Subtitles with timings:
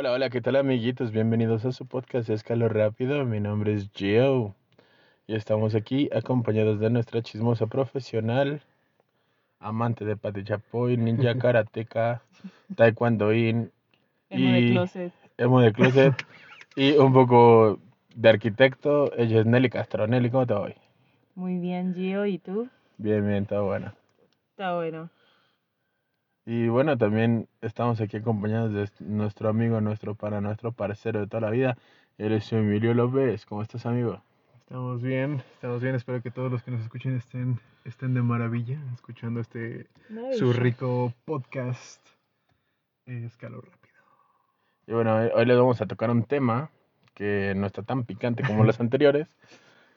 [0.00, 1.10] Hola, hola, ¿qué tal amiguitos?
[1.10, 3.22] Bienvenidos a su podcast Escalo Rápido.
[3.26, 4.54] Mi nombre es Gio
[5.26, 8.62] y estamos aquí acompañados de nuestra chismosa profesional,
[9.58, 12.22] amante de pati chapoy, ninja karateca,
[12.76, 13.72] taekwondoín
[14.30, 15.12] Emo de y closet.
[15.36, 16.14] emo de closet
[16.76, 17.78] y un poco
[18.14, 19.14] de arquitecto.
[19.18, 20.06] Ella es Nelly Castro.
[20.06, 20.74] Nelly, ¿cómo te va hoy?
[21.34, 22.24] Muy bien, Gio.
[22.24, 22.70] ¿Y tú?
[22.96, 23.92] Bien, bien, todo bueno.
[24.52, 25.10] Está bueno.
[26.46, 31.42] Y bueno, también estamos aquí acompañados de nuestro amigo, nuestro para nuestro parcero de toda
[31.42, 31.76] la vida.
[32.18, 33.46] Eres Emilio López.
[33.46, 34.20] ¿Cómo estás, amigo?
[34.60, 35.94] Estamos bien, estamos bien.
[35.94, 39.86] Espero que todos los que nos escuchen estén, estén de maravilla escuchando este
[40.38, 42.04] su rico podcast
[43.06, 43.94] eh, Escalo Rápido.
[44.86, 46.70] Y bueno, hoy- hoy les vamos a tocar un tema
[47.14, 49.28] que no está tan picante como los anteriores.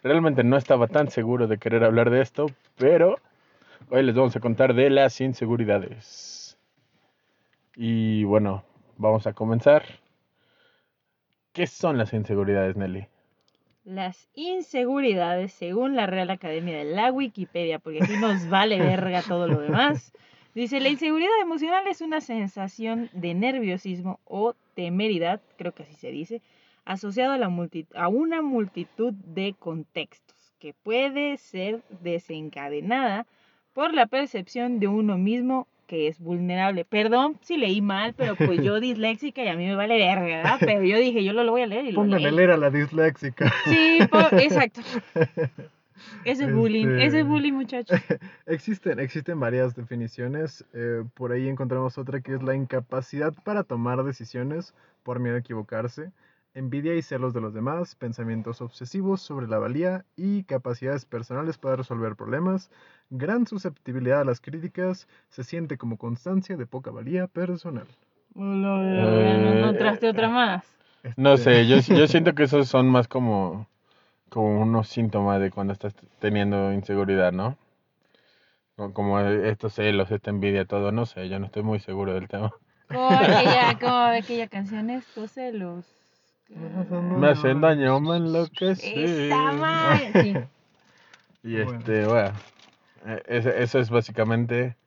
[0.04, 2.48] Realmente no estaba tan seguro de querer hablar de esto,
[2.78, 3.18] pero
[3.90, 6.58] hoy les vamos a contar de las inseguridades.
[7.76, 8.64] Y bueno,
[8.98, 9.84] vamos a comenzar.
[11.52, 13.08] ¿Qué son las inseguridades, Nelly?
[13.86, 19.48] Las inseguridades, según la Real Academia de la Wikipedia, porque aquí nos vale verga todo
[19.48, 20.14] lo demás.
[20.56, 26.12] Dice, la inseguridad emocional es una sensación de nerviosismo o temeridad, creo que así se
[26.12, 26.42] dice,
[26.86, 33.26] asociado a, una multitud de contextos, que puede ser desencadenada
[33.74, 36.86] por la percepción de uno mismo que es vulnerable.
[36.86, 40.58] Perdón si leí mal, pero pues yo disléxica y a mí me vale verga, ¿verdad?
[40.60, 42.38] Pero yo dije, yo lo, lo voy a leer y lo Pónganle leí.
[42.38, 43.52] leer a la disléxica.
[43.66, 44.00] Sí,
[44.40, 44.82] exacto.
[46.26, 48.00] Ese es bullying, ese es Este- bullying, muchachos.
[48.46, 50.66] existen, existen varias definiciones.
[50.74, 55.40] eh, por ahí encontramos otra que es la incapacidad para tomar decisiones por miedo a
[55.40, 56.12] equivocarse,
[56.54, 61.76] envidia y celos de los demás, pensamientos obsesivos sobre la valía y capacidades personales para
[61.78, 62.70] resolver problemas,
[63.10, 67.88] gran susceptibilidad a las críticas, se siente como constancia de poca valía personal.
[68.36, 70.66] Hola, verga, no, no Eh, traste otra más.
[71.16, 73.68] No Este, sé, yo, yo siento que esos son más como,
[74.30, 77.58] como unos síntomas de cuando estás teniendo inseguridad, ¿no?
[78.94, 82.54] Como estos celos, esta envidia, todo, no sé, yo no estoy muy seguro del tema.
[82.88, 85.86] Como aquella, como aquella canción, estos celos.
[87.18, 88.94] Me hacen daño, me enloquecí.
[88.96, 90.00] Está mal.
[91.44, 91.50] Sí.
[91.50, 91.80] Y Bueno.
[91.80, 92.32] este, bueno,
[93.06, 93.22] eh,
[93.60, 94.78] eso, es básicamente...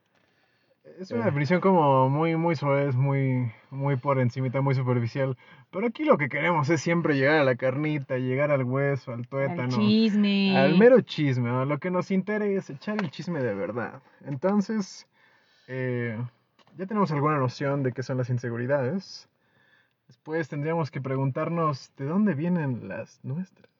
[0.98, 5.36] Es una definición como muy, muy suave, muy, muy por encimita, muy superficial.
[5.70, 9.18] Pero aquí lo que queremos es siempre llegar a la carnita, llegar al hueso, al
[9.20, 9.68] Al tuétano.
[9.76, 10.56] chisme.
[10.56, 11.66] Al mero chisme, ¿no?
[11.66, 14.00] Lo que nos interesa es echar el chisme de verdad.
[14.24, 15.06] Entonces,
[15.68, 16.16] eh,
[16.78, 19.28] ya tenemos alguna noción de qué son las inseguridades.
[20.06, 23.70] Después tendríamos que preguntarnos de dónde vienen las nuestras.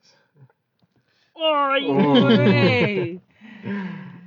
[1.35, 3.21] ¡Ay, güey!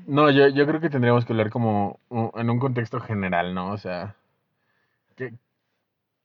[0.07, 2.01] No, yo, yo creo que tendríamos que hablar como
[2.35, 3.71] en un contexto general, ¿no?
[3.71, 4.17] O sea,
[5.15, 5.35] que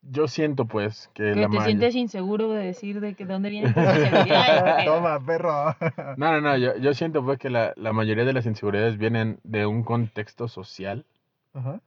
[0.01, 3.75] yo siento pues que Que la te sientes inseguro de decir de que dónde vienen
[3.75, 4.85] tus inseguridades.
[4.85, 5.75] Toma, perro.
[6.17, 9.39] No, no, no, yo, yo siento pues que la, la mayoría de las inseguridades vienen
[9.43, 11.05] de un contexto social.
[11.53, 11.79] Ajá.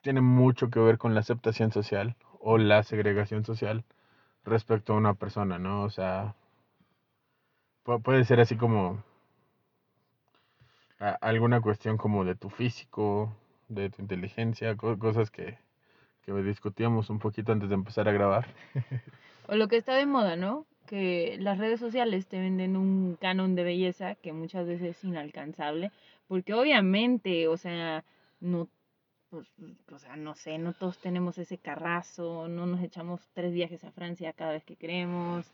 [0.00, 3.84] Tiene mucho que ver con la aceptación social o la segregación social
[4.44, 5.84] respecto a una persona, ¿no?
[5.84, 6.34] O sea,
[7.84, 9.02] pu- puede ser así como
[11.20, 13.34] alguna cuestión como de tu físico,
[13.68, 15.58] de tu inteligencia, co- cosas que,
[16.24, 18.46] que discutíamos un poquito antes de empezar a grabar.
[19.48, 20.66] O lo que está de moda, ¿no?
[20.86, 25.90] Que las redes sociales te venden un canon de belleza que muchas veces es inalcanzable,
[26.28, 28.04] porque obviamente, o sea,
[28.40, 28.68] no,
[29.32, 29.50] pues,
[29.90, 33.90] o sea, no sé, no todos tenemos ese carrazo, no nos echamos tres viajes a
[33.90, 35.50] Francia cada vez que queremos,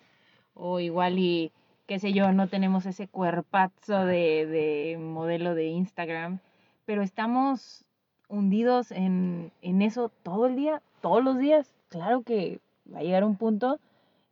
[0.54, 1.52] o igual y,
[1.86, 6.40] qué sé yo, no tenemos ese cuerpazo de, de modelo de Instagram,
[6.86, 7.84] pero estamos
[8.28, 11.72] hundidos en, en eso todo el día, todos los días.
[11.88, 12.58] Claro que
[12.92, 13.78] va a llegar un punto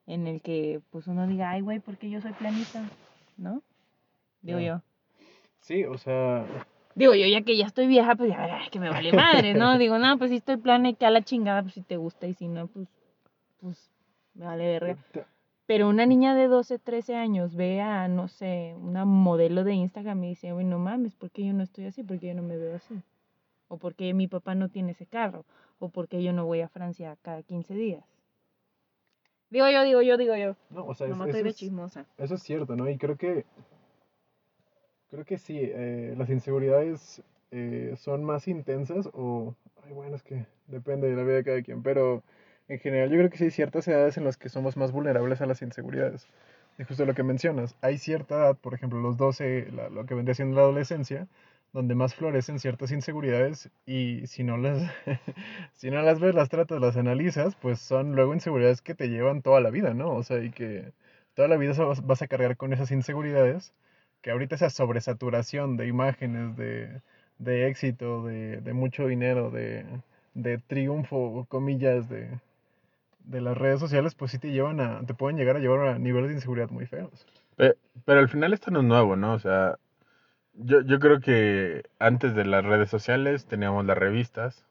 [0.09, 2.83] en el que pues uno diga, ay güey, ¿por qué yo soy planita?
[3.37, 3.63] ¿No?
[4.43, 4.67] Digo Ya.
[4.67, 4.83] yo.
[5.61, 6.45] Sí, o sea,
[6.97, 9.77] Digo yo, ya que ya estoy vieja, pues ya ay, que me vale madre, ¿no?
[9.79, 12.27] Digo, no, pues si estoy plana y que a la chingada, pues si te gusta
[12.27, 12.89] y si no, pues,
[13.61, 13.91] pues
[14.35, 14.97] me vale verga.
[15.67, 20.25] Pero una niña de 12, 13 años ve a, no sé, una modelo de Instagram
[20.25, 22.03] y dice, güey, no mames, ¿por qué yo no estoy así?
[22.03, 22.95] ¿Por qué yo no me veo así?
[23.69, 25.45] O ¿por qué mi papá no tiene ese carro?
[25.81, 28.05] O ¿por qué yo no voy a Francia cada 15 días?
[29.51, 30.57] Digo yo, digo yo, digo yo.
[30.71, 32.07] no, o sea, es- Nomás eso estoy de es- chismosa.
[32.17, 32.89] Eso es cierto, ¿no?
[32.89, 33.45] Y creo que
[35.17, 39.55] creo que sí, eh, las inseguridades eh, son más intensas o,
[39.85, 42.23] ay, bueno, es que depende de la vida de cada quien, pero
[42.69, 45.41] en general yo creo que sí hay ciertas edades en las que somos más vulnerables
[45.41, 46.27] a las inseguridades.
[46.79, 50.15] Y justo lo que mencionas, hay cierta edad, por ejemplo, los 12, la- lo que
[50.15, 51.27] vendría siendo la adolescencia,
[51.73, 54.83] donde más florecen ciertas inseguridades y si no las,
[55.75, 59.43] si no las ves, las tratas, las analizas, pues son luego inseguridades que te llevan
[59.43, 60.11] toda la vida, ¿no?
[60.15, 60.93] O sea, y que
[61.35, 61.73] toda la vida
[62.05, 63.73] vas a cargar con esas inseguridades,
[64.27, 67.01] que ahorita esa sobresaturación de imágenes, de,
[67.39, 69.87] de éxito, de, de mucho dinero, de,
[70.35, 72.41] de triunfo, comillas, de,
[73.27, 75.99] de las redes sociales, pues sí te llevan a, te pueden llegar a llevar a
[75.99, 77.27] niveles de inseguridad muy feos.
[77.57, 79.35] Pe- Pero al final esto no es nuevo, ¿no?
[79.35, 79.79] O sea,
[80.55, 84.67] yo, yo creo que antes de las redes sociales teníamos las revistas.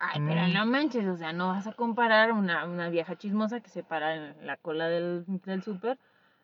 [0.00, 0.54] Ay, pero Mm.
[0.54, 4.14] no manches, o sea, no vas a comparar una, una vieja chismosa que se para
[4.14, 5.98] en la cola del, del súper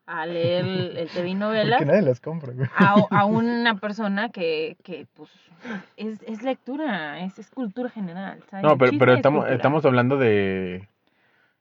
[0.06, 2.68] a leer el, el TV novelas Porque nadie las compra, güey.
[2.76, 5.30] a, a una persona que, que pues,
[5.96, 8.64] es, es lectura, es, es cultura general, ¿sabes?
[8.64, 10.88] No, pero, pero es estamos, estamos hablando de,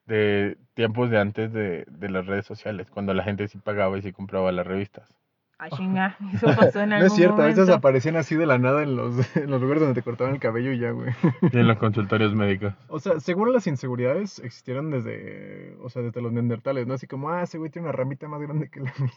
[0.05, 4.01] de tiempos de antes de, de las redes sociales, cuando la gente sí pagaba y
[4.01, 5.09] sí compraba las revistas.
[5.59, 8.57] Ah, chinga, eso pasó en No algún es cierto, a veces aparecían así de la
[8.57, 11.13] nada en los, en los lugares donde te cortaban el cabello y ya, güey.
[11.41, 12.73] Y en los consultorios médicos.
[12.87, 16.95] O sea, seguro las inseguridades existieron desde, o sea, desde los neandertales, ¿no?
[16.95, 19.13] Así como, ah, ese güey tiene una ramita más grande que la mía.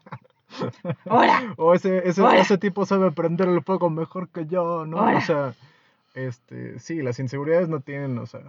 [1.05, 1.53] ¡Hora!
[1.57, 2.39] O ese, ese, Hola.
[2.39, 4.97] ese tipo sabe prender el fuego mejor que yo, ¿no?
[4.97, 5.17] Hola.
[5.17, 5.53] O sea,
[6.13, 8.41] este, sí, las inseguridades no tienen, o sea,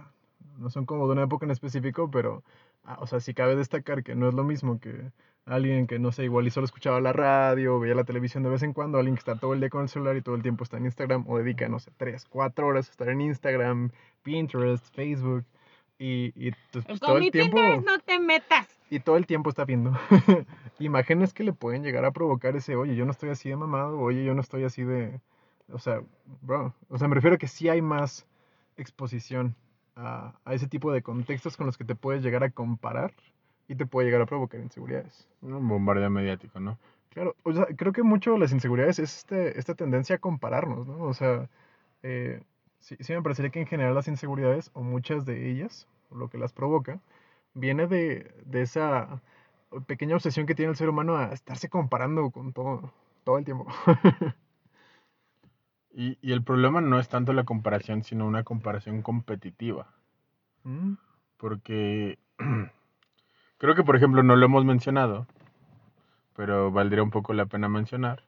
[0.57, 2.43] no son como de una época en específico, pero,
[2.85, 5.11] ah, o sea, sí cabe destacar que no es lo mismo que
[5.47, 8.63] alguien que, no sé, igual y solo escuchaba la radio, veía la televisión de vez
[8.63, 10.63] en cuando, alguien que está todo el día con el celular y todo el tiempo
[10.63, 13.91] está en Instagram, o dedica, no sé, tres, cuatro horas a estar en Instagram,
[14.23, 15.45] Pinterest, Facebook,
[15.97, 17.55] y, y pues, pues, todo el tiempo...
[17.55, 18.67] Pinterest no te metas.
[18.89, 19.97] Y todo el tiempo está viendo
[20.79, 23.99] imágenes que le pueden llegar a provocar ese, oye, yo no estoy así de mamado,
[23.99, 25.19] oye, yo no estoy así de...
[25.71, 26.01] O sea,
[26.41, 28.25] bro, o sea, me refiero a que sí hay más
[28.77, 29.55] exposición
[29.95, 33.13] a, a ese tipo de contextos con los que te puedes llegar a comparar
[33.67, 35.27] y te puede llegar a provocar inseguridades.
[35.41, 36.77] Un bombardeo mediático, ¿no?
[37.09, 40.87] Claro, o sea, creo que mucho de las inseguridades es este, esta tendencia a compararnos,
[40.87, 41.03] ¿no?
[41.03, 41.49] O sea,
[42.03, 42.41] eh,
[42.79, 46.29] sí, sí me parecería que en general las inseguridades, o muchas de ellas, o lo
[46.29, 46.99] que las provoca,
[47.53, 49.21] viene de, de esa
[49.87, 52.93] pequeña obsesión que tiene el ser humano a estarse comparando con todo,
[53.23, 53.67] todo el tiempo.
[55.91, 59.93] Y, y el problema no es tanto la comparación, sino una comparación competitiva.
[60.65, 60.97] Mm,
[61.37, 62.19] Porque
[63.57, 65.27] creo que, por ejemplo, no lo hemos mencionado,
[66.35, 68.23] pero valdría un poco la pena mencionar.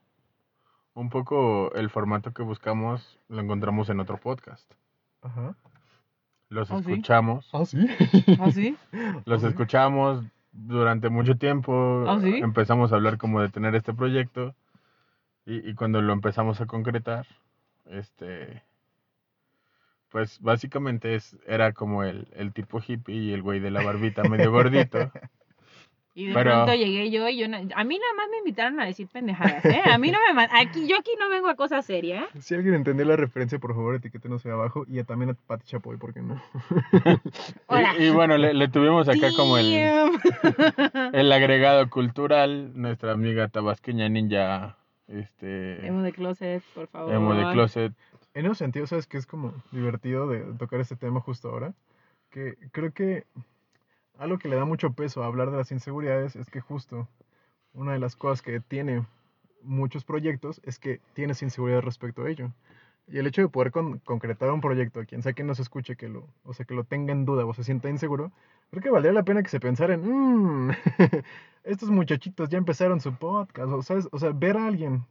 [0.94, 4.70] Un poco el formato que buscamos lo encontramos en otro podcast.
[5.22, 5.54] Ajá.
[6.48, 7.86] Los ¿Ah, escuchamos, Ah, sí.
[8.40, 8.76] ¿Ah, sí?
[9.24, 12.04] los ¿Ah, escuchamos durante mucho tiempo.
[12.08, 12.38] ¿Ah, sí?
[12.38, 14.54] Empezamos a hablar como de tener este proyecto
[15.46, 17.26] y, y cuando lo empezamos a concretar,
[17.86, 18.64] este,
[20.10, 24.22] pues básicamente es, era como el, el tipo hippie y el güey de la barbita
[24.24, 25.10] medio gordito.
[26.12, 27.46] Y de Pero- pronto llegué yo y yo...
[27.48, 29.80] no- a mí nada más me invitaron a decir pendejadas, ¿eh?
[29.84, 30.42] A mí no me...
[30.60, 32.24] Aquí, yo aquí no vengo a cosas serias.
[32.40, 35.98] Si alguien entendió la referencia, por favor, etiquétenos ahí abajo y también a Pati Chapoy,
[35.98, 36.42] ¿por qué no?
[37.68, 37.94] Hola.
[37.96, 39.72] Y, y bueno, le, le tuvimos acá como el,
[41.12, 44.76] el agregado cultural, nuestra amiga tabasqueña ninja,
[45.06, 47.14] este, Emo de closet, por favor.
[47.14, 47.92] emo de closet.
[48.34, 51.74] En ese sentido, ¿sabes qué es como divertido de tocar este tema justo ahora?
[52.30, 53.24] Que creo que
[54.18, 57.08] algo que le da mucho peso a hablar de las inseguridades es que justo
[57.74, 59.04] una de las cosas que tiene
[59.62, 62.52] muchos proyectos es que tienes inseguridad respecto a ello.
[63.08, 65.96] Y el hecho de poder con- concretar un proyecto, a quien sea que nos escuche,
[65.96, 68.30] que lo, o sea, que lo tenga en duda o se sienta inseguro,
[68.70, 70.02] creo que valdría la pena que se pensara en,
[70.68, 70.70] "Mm,
[71.64, 74.08] estos muchachitos ya empezaron su podcast, o, ¿sabes?
[74.12, 75.04] o sea, ver a alguien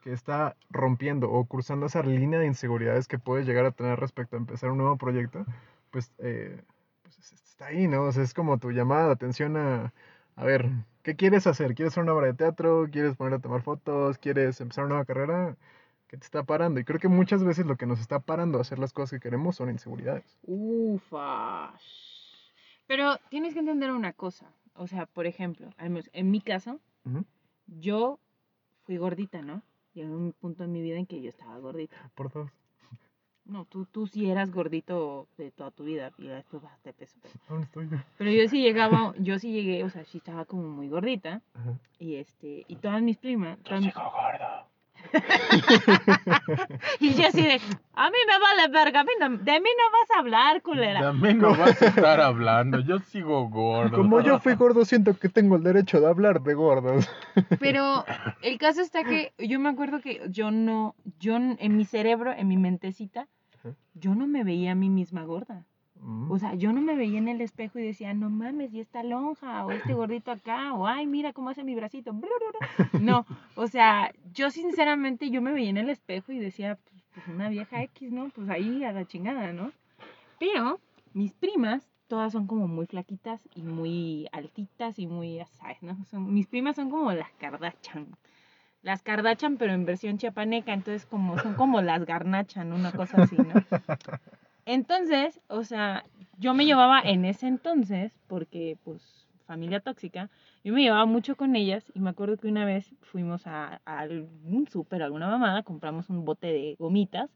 [0.00, 4.36] que está rompiendo o cruzando esa línea de inseguridades que puedes llegar a tener respecto
[4.36, 5.44] a empezar un nuevo proyecto,
[5.90, 6.62] pues, eh,
[7.02, 8.02] pues es- está ahí, ¿no?
[8.04, 9.92] O sea, es como tu llamada de atención a,
[10.36, 10.70] a ver,
[11.02, 11.74] ¿qué quieres hacer?
[11.74, 12.88] ¿Quieres hacer una obra de teatro?
[12.90, 14.18] ¿Quieres poner a tomar fotos?
[14.18, 15.56] ¿Quieres empezar una nueva carrera?
[16.08, 16.80] ¿Qué te está parando?
[16.80, 19.20] Y creo que muchas veces lo que nos está parando a hacer las cosas que
[19.20, 20.38] queremos son inseguridades.
[20.42, 21.72] Ufa.
[22.86, 24.46] Pero tienes que entender una cosa.
[24.74, 26.80] O sea, por ejemplo, al menos en mi caso,
[27.66, 28.18] yo
[28.84, 29.62] fui gordita, ¿no?
[29.94, 31.96] Llegó un punto en mi vida en que yo estaba gordita.
[32.14, 32.50] Por dos.
[33.44, 37.18] No, tú, tú sí eras gordito de toda tu vida y después bajaste peso.
[37.22, 37.96] Pero, ¿Dónde estoy yo?
[38.16, 41.42] pero yo sí llegaba, yo sí llegué, o sea, sí estaba como muy gordita.
[41.54, 41.72] Ajá.
[41.98, 44.69] Y este, y todas mis primas, todas mis- gordo.
[47.00, 47.60] y yo así de,
[47.94, 51.12] a mí me vale verga, a mí no- de mí no vas a hablar, culera.
[51.12, 53.96] De mí no vas a estar hablando, yo sigo gordo.
[53.96, 57.08] Como yo fui gordo, siento que tengo el derecho de hablar de gordos.
[57.60, 58.04] Pero
[58.42, 62.48] el caso está que yo me acuerdo que yo no, yo en mi cerebro, en
[62.48, 63.28] mi mentecita,
[63.94, 65.64] yo no me veía a mí misma gorda.
[66.28, 69.02] O sea, yo no me veía en el espejo y decía, no mames, y esta
[69.02, 72.12] lonja, o este gordito acá, o ay, mira cómo hace mi bracito.
[72.12, 73.00] bla, bla, bla".
[73.00, 77.26] No, o sea, yo sinceramente, yo me veía en el espejo y decía, pues, pues,
[77.28, 78.28] una vieja X, ¿no?
[78.30, 79.72] Pues ahí a la chingada, ¿no?
[80.38, 80.80] Pero
[81.12, 86.02] mis primas, todas son como muy flaquitas y muy altitas y muy, sabes, ¿no?
[86.06, 88.06] Son, mis primas son como las Kardashian.
[88.82, 93.36] Las Kardashian, pero en versión chiapaneca, entonces como son como las Garnachan, una cosa así,
[93.36, 93.54] ¿no?
[94.66, 96.04] Entonces, o sea,
[96.38, 100.30] yo me llevaba en ese entonces, porque pues familia tóxica,
[100.62, 103.98] yo me llevaba mucho con ellas y me acuerdo que una vez fuimos a, a
[103.98, 107.30] algún súper, alguna mamada, compramos un bote de gomitas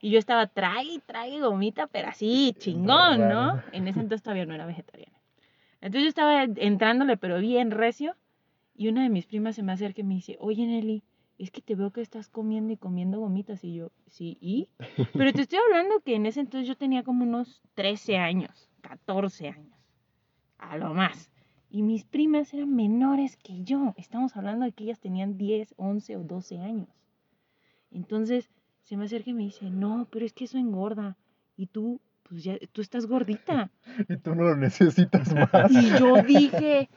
[0.00, 3.60] y yo estaba, trae, trae gomita, pero así, chingón, ¿no?
[3.72, 5.16] En ese entonces todavía no era vegetariana.
[5.80, 8.16] Entonces yo estaba entrándole, pero bien recio,
[8.74, 11.02] y una de mis primas se me acerca y me dice, oye Nelly,
[11.44, 13.64] es que te veo que estás comiendo y comiendo gomitas.
[13.64, 14.68] Y yo, sí, ¿y?
[15.14, 19.48] Pero te estoy hablando que en ese entonces yo tenía como unos 13 años, 14
[19.48, 19.78] años,
[20.58, 21.30] a lo más.
[21.70, 23.94] Y mis primas eran menores que yo.
[23.96, 26.88] Estamos hablando de que ellas tenían 10, 11 o 12 años.
[27.90, 28.50] Entonces
[28.82, 31.16] se me acerca y me dice, no, pero es que eso engorda.
[31.56, 33.70] Y tú, pues ya, tú estás gordita.
[34.08, 35.70] Y tú no lo necesitas más.
[35.70, 36.90] Y yo dije,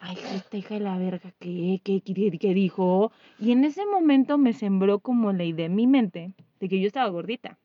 [0.00, 3.12] ay, esta hija de la verga, ¿qué, qué, qué, dijo?
[3.38, 6.86] Y en ese momento me sembró como la idea en mi mente de que yo
[6.86, 7.58] estaba gordita.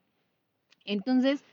[0.85, 1.43] Entonces,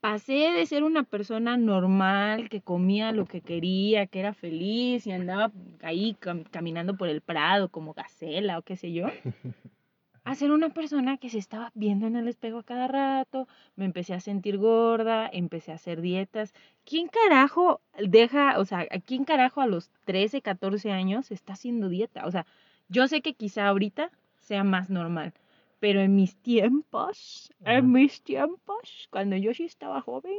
[0.00, 5.12] pasé de ser una persona normal, que comía lo que quería, que era feliz y
[5.12, 9.06] andaba ahí cam- caminando por el prado como gacela o qué sé yo,
[10.24, 13.84] a ser una persona que se estaba viendo en el espejo a cada rato, me
[13.84, 16.54] empecé a sentir gorda, empecé a hacer dietas.
[16.84, 21.88] ¿Quién carajo deja, o sea, a quién carajo a los 13, 14 años está haciendo
[21.88, 22.26] dieta?
[22.26, 22.46] O sea,
[22.88, 25.32] yo sé que quizá ahorita sea más normal,
[25.80, 30.38] pero en mis tiempos, en mis tiempos, cuando yo sí estaba joven,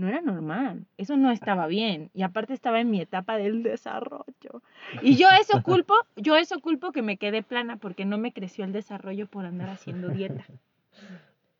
[0.00, 0.86] no era normal.
[0.98, 2.10] Eso no estaba bien.
[2.14, 4.62] Y aparte estaba en mi etapa del desarrollo.
[5.02, 8.64] Y yo eso culpo, yo eso culpo que me quedé plana porque no me creció
[8.64, 10.44] el desarrollo por andar haciendo dieta.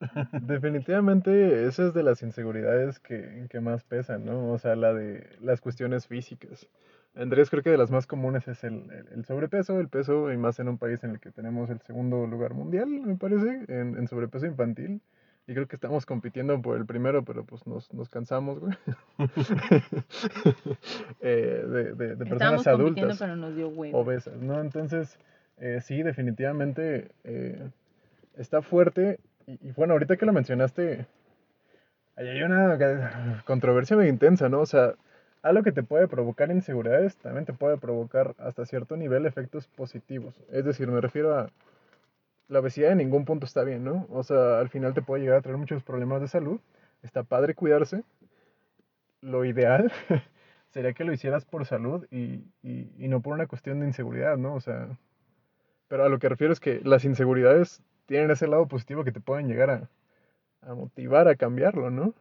[0.46, 4.50] Definitivamente esa es de las inseguridades que, que más pesan, ¿no?
[4.52, 6.66] O sea, la de las cuestiones físicas.
[7.14, 10.36] Andrés, creo que de las más comunes es el, el- el sobrepeso, el peso, y
[10.36, 13.96] más en un país en el que tenemos el segundo lugar mundial, me parece, en,
[13.98, 15.00] en sobrepeso infantil.
[15.50, 18.72] Y creo que estamos compitiendo por el primero, pero pues nos, nos cansamos, güey.
[21.20, 23.98] Eh, de, de- de personas adultas pero nos dio huevo.
[23.98, 24.60] obesas, ¿no?
[24.60, 25.18] Entonces,
[25.58, 27.68] eh, sí, definitivamente eh,
[28.36, 29.18] está fuerte.
[29.46, 31.04] Y, y bueno, ahorita que lo mencionaste,
[32.16, 32.78] ahí hay una
[33.44, 34.60] controversia muy intensa, ¿no?
[34.60, 34.94] O sea,
[35.42, 40.40] algo que te puede provocar inseguridades también te puede provocar hasta cierto nivel efectos positivos.
[40.52, 41.50] Es decir, me refiero a
[42.50, 44.06] la obesidad en ningún punto está bien, ¿no?
[44.10, 46.60] O sea, al final te puede llegar a traer muchos problemas de salud.
[47.02, 48.04] Está padre cuidarse.
[49.22, 49.90] Lo ideal
[50.70, 54.36] sería que lo hicieras por salud y, y- y no por una cuestión de inseguridad,
[54.38, 54.54] ¿no?
[54.54, 54.98] O sea,
[55.88, 59.20] pero a lo que refiero es que las inseguridades tienen ese lado positivo que te
[59.20, 59.90] pueden llegar a,
[60.62, 62.14] a motivar a cambiarlo, ¿no?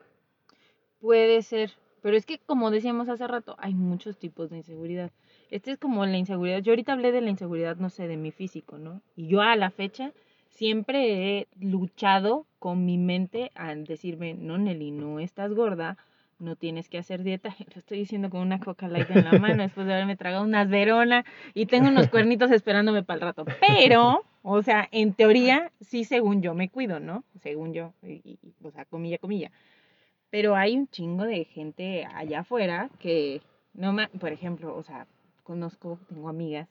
[1.01, 1.71] Puede ser,
[2.01, 5.12] pero es que como decíamos hace rato, hay muchos tipos de inseguridad.
[5.50, 6.60] Este es como la inseguridad.
[6.60, 9.01] Yo ahorita hablé de la inseguridad, no sé, de mi físico, ¿no?
[9.15, 10.12] Y yo a la fecha
[10.50, 15.98] siempre he luchado con mi mente al decirme, no, Nelly, no estás gorda,
[16.38, 17.56] no tienes que hacer dieta.
[17.74, 20.70] Lo estoy diciendo con una coca light en la mano después de haberme tragado unas
[20.70, 23.46] verona y tengo unos cuernitos esperándome para el rato.
[23.60, 27.24] Pero, o sea, en teoría, sí, según yo me cuido, ¿no?
[27.41, 29.51] Según yo, y, o sea, comilla, comilla.
[30.29, 33.41] Pero hay un chingo de gente allá afuera que
[33.74, 35.08] no me, por ejemplo, o sea,
[35.50, 36.70] conozco, tengo amigas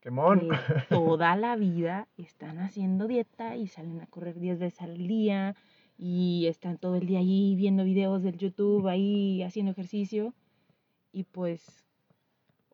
[0.00, 0.40] Quemón.
[0.40, 0.48] que
[0.88, 5.54] toda la vida están haciendo dieta y salen a correr 10 veces al día
[5.96, 10.34] y están todo el día ahí viendo videos del YouTube, ahí haciendo ejercicio.
[11.12, 11.84] Y pues,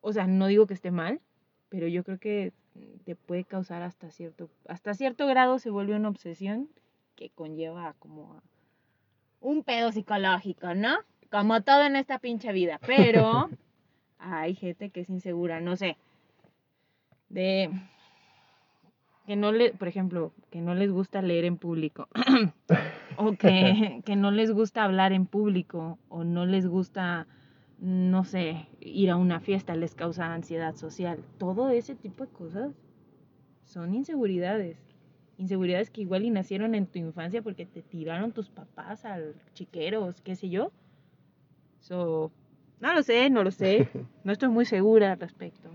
[0.01, 1.21] o sea, no digo que esté mal,
[1.69, 2.51] pero yo creo que
[3.05, 6.69] te puede causar hasta cierto, hasta cierto grado se vuelve una obsesión
[7.15, 8.43] que conlleva como a
[9.41, 10.97] un pedo psicológico, ¿no?
[11.29, 13.47] Como todo en esta pinche vida, pero
[14.19, 15.97] hay gente que es insegura, no sé,
[17.29, 17.71] de
[19.25, 22.07] que no le, por ejemplo, que no les gusta leer en público,
[23.17, 27.27] o que, que no les gusta hablar en público, o no les gusta,
[27.79, 31.23] no sé, ir a una fiesta, les causa ansiedad social.
[31.37, 32.71] Todo ese tipo de cosas
[33.65, 34.77] son inseguridades.
[35.37, 40.21] Inseguridades que igual y nacieron en tu infancia porque te tiraron tus papás al chiqueros,
[40.21, 40.71] qué sé yo.
[41.81, 42.31] So,
[42.81, 43.89] no lo sé, no lo sé.
[44.23, 45.69] No estoy muy segura al respecto.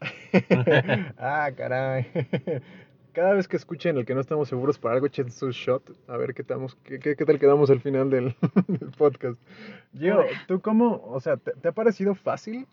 [1.18, 2.06] ah, caray.
[3.12, 5.82] cada vez que escuchen el que no estamos seguros para algo, echen su shot.
[6.08, 8.36] A ver qué, estamos, qué, qué, qué tal quedamos al final del,
[8.68, 9.40] del podcast.
[9.96, 12.66] Gio, ¿tú cómo, o sea, te, te ha parecido fácil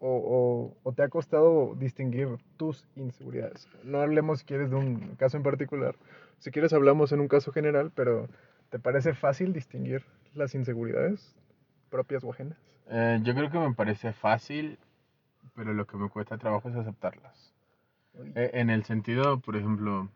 [0.00, 3.68] o, o, o te ha costado distinguir tus inseguridades?
[3.84, 5.94] No hablemos, si quieres, de un caso en particular.
[6.38, 8.28] Si quieres, hablamos en un caso general, pero
[8.70, 10.04] ¿te parece fácil distinguir
[10.34, 11.36] las inseguridades
[11.90, 12.58] propias o ajenas?
[12.94, 14.78] Eh, yo creo que me parece fácil,
[15.54, 17.50] pero lo que me cuesta trabajo es aceptarlas.
[18.34, 20.10] Eh, en el sentido, por ejemplo,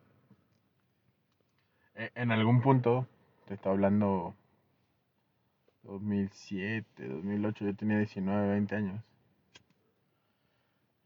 [1.94, 3.06] eh, en algún punto,
[3.46, 4.34] te está hablando
[5.84, 9.02] 2007, 2008, yo tenía 19, 20 años.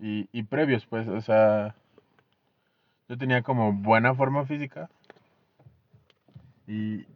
[0.01, 1.77] Y, y previos, pues, o sea,
[3.09, 4.91] yo tenía como buena forma física.
[6.67, 7.07] Y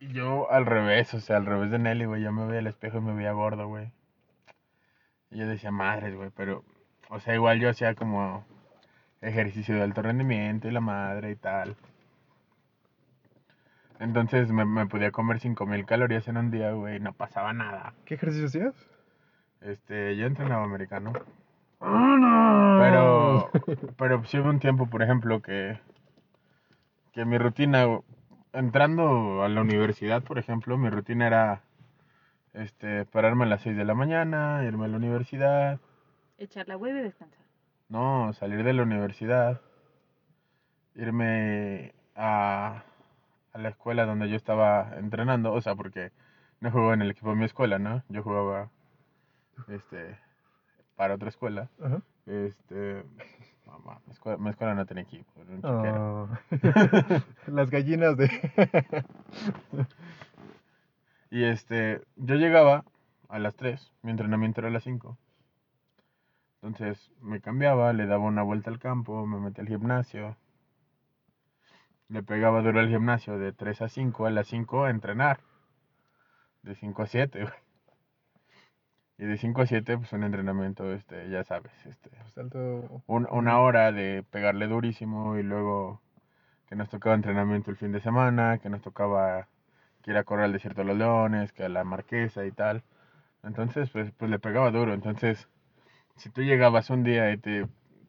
[0.00, 2.98] yo al revés, o sea, al revés de Nelly, güey, yo me veía al espejo
[2.98, 3.92] y me veía gordo, güey.
[5.30, 6.62] Y yo decía, madres, güey, pero,
[7.08, 8.44] o sea, igual yo hacía como
[9.22, 11.76] ejercicio de alto rendimiento y la madre y tal.
[14.00, 17.94] Entonces me, me podía comer 5000 calorías en un día, güey, y no pasaba nada.
[18.04, 18.74] ¿Qué ejercicio hacías?
[19.60, 21.12] Este, yo entrenaba americano.
[21.80, 23.50] ¡Ah, Pero,
[23.96, 25.78] pero sí hubo un tiempo, por ejemplo, que,
[27.12, 27.86] que mi rutina,
[28.52, 31.62] entrando a la universidad, por ejemplo, mi rutina era,
[32.52, 35.80] este, pararme a las 6 de la mañana, irme a la universidad,
[36.38, 37.38] Echar la hueva y descansar.
[37.88, 39.60] no, salir de la universidad,
[40.94, 42.82] irme a,
[43.52, 46.10] a la escuela donde yo estaba entrenando, o sea, porque
[46.60, 48.02] no jugaba en el equipo de mi escuela, ¿no?
[48.08, 48.70] Yo jugaba,
[49.68, 50.18] este,
[50.96, 51.68] para otra escuela.
[51.82, 52.00] Ajá.
[52.26, 53.04] Este,
[53.82, 55.60] mamá, mi escuela, mi escuela no tenía equipo, era un.
[55.64, 56.40] Ah.
[57.46, 58.28] Las gallinas de...
[61.30, 62.84] Y este, yo llegaba
[63.28, 65.16] a las 3, mi entrenamiento era a las 5.
[66.62, 70.36] Entonces me cambiaba, le daba una vuelta al campo, me metí al gimnasio.
[72.08, 75.40] Le pegaba duro al gimnasio de 3 a 5, a las 5 a entrenar.
[76.62, 77.54] De 5 a 7, güey.
[79.20, 83.02] Y de 5 a 7, pues un entrenamiento, este, ya sabes, este, Salto...
[83.06, 86.00] un- una hora de pegarle durísimo y luego
[86.68, 89.48] que nos tocaba entrenamiento el fin de semana, que nos tocaba
[90.02, 92.82] que ir a correr al desierto de los leones, que a la marquesa y tal.
[93.44, 94.94] Entonces, pues, pues le pegaba duro.
[94.94, 95.48] Entonces,
[96.16, 97.66] si tú llegabas un día y te,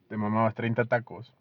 [0.08, 1.34] te mamabas 30 tacos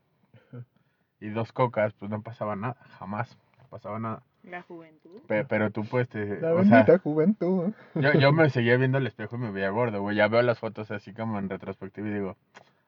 [1.22, 4.24] y dos cocas, pues no pasaba nada, jamás no pasaba nada.
[4.44, 5.22] La juventud.
[5.28, 6.40] Pe- pero tú pues te...
[6.42, 7.74] La o sea, bendita juventud.
[7.96, 10.16] yo, yo me seguía viendo al espejo y me veía gordo, güey.
[10.16, 12.36] Ya veo las fotos así como en retrospectiva y digo,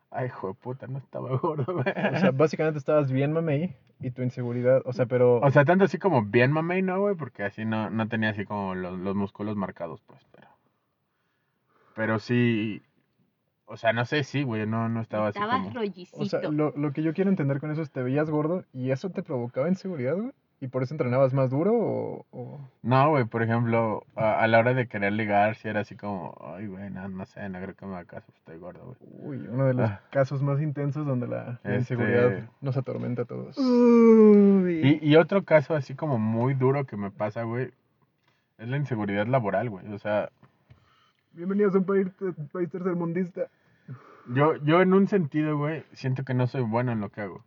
[0.09, 1.85] ay, hijo de puta, no estaba gordo, güey.
[2.15, 5.37] O sea, básicamente estabas bien mamey y tu inseguridad, o sea, pero...
[5.39, 7.15] O sea, tanto así como bien mamey, ¿no, güey?
[7.15, 10.47] Porque así no, no tenía así como los, los músculos marcados, pues, pero...
[11.95, 12.81] Pero sí...
[13.65, 15.73] O sea, no sé, sí, güey, no, no estaba así Estabas como...
[15.75, 16.17] rollicito.
[16.19, 18.91] O sea, lo, lo que yo quiero entender con eso es, ¿te veías gordo y
[18.91, 20.31] eso te provocaba inseguridad, güey?
[20.63, 22.25] ¿Y por eso entrenabas más duro o...?
[22.31, 25.97] o- No, güey, por ejemplo, a, a la hora de querer ligar, sí era así
[25.97, 26.33] como...
[26.39, 29.39] Ay, güey, no, no sé, no creo que me haga caso, pues, estoy gordo, güey.
[29.41, 29.99] Uy, uno de los Ah.
[30.09, 33.57] casos más intensos donde la, la Este- inseguridad nos atormenta a todos.
[33.57, 37.71] Y, y otro caso así como muy duro que me pasa, güey,
[38.57, 39.91] es la inseguridad laboral, güey.
[39.91, 40.29] O sea,
[41.33, 42.07] Bienvenidos a un país,
[42.53, 43.47] país tercermundista.
[44.33, 47.43] Yo, yo en un sentido, güey, siento que no soy bueno en lo que hago.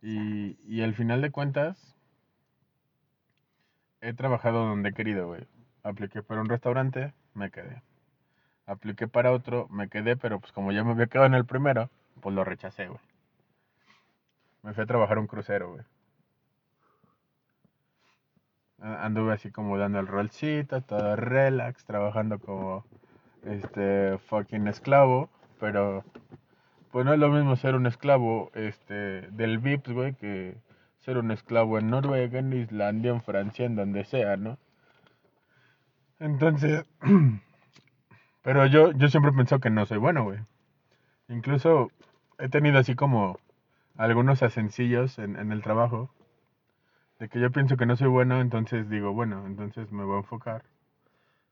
[0.00, 1.94] Y, y al final de cuentas,
[4.00, 5.46] he trabajado donde he querido, güey.
[5.82, 7.82] Apliqué para un restaurante, me quedé.
[8.66, 11.90] Apliqué para otro, me quedé, pero pues como ya me había quedado en el primero,
[12.20, 13.00] pues lo rechacé, güey.
[14.62, 15.84] Me fui a trabajar un crucero, güey.
[18.80, 22.84] Anduve así como dando el rolcito, todo relax, trabajando como
[23.44, 26.04] este fucking esclavo, pero
[26.90, 30.56] pues no es lo mismo ser un esclavo este del VIPS, güey, que
[31.00, 34.58] ser un esclavo en Noruega, en Islandia, en Francia, en donde sea, ¿no?
[36.20, 36.84] Entonces,
[38.42, 40.40] pero yo yo siempre he pensado que no soy bueno, güey.
[41.28, 41.90] Incluso
[42.38, 43.38] he tenido así como
[43.96, 46.10] algunos asencillos en, en el trabajo
[47.18, 50.18] de que yo pienso que no soy bueno, entonces digo, bueno, entonces me voy a
[50.20, 50.64] enfocar.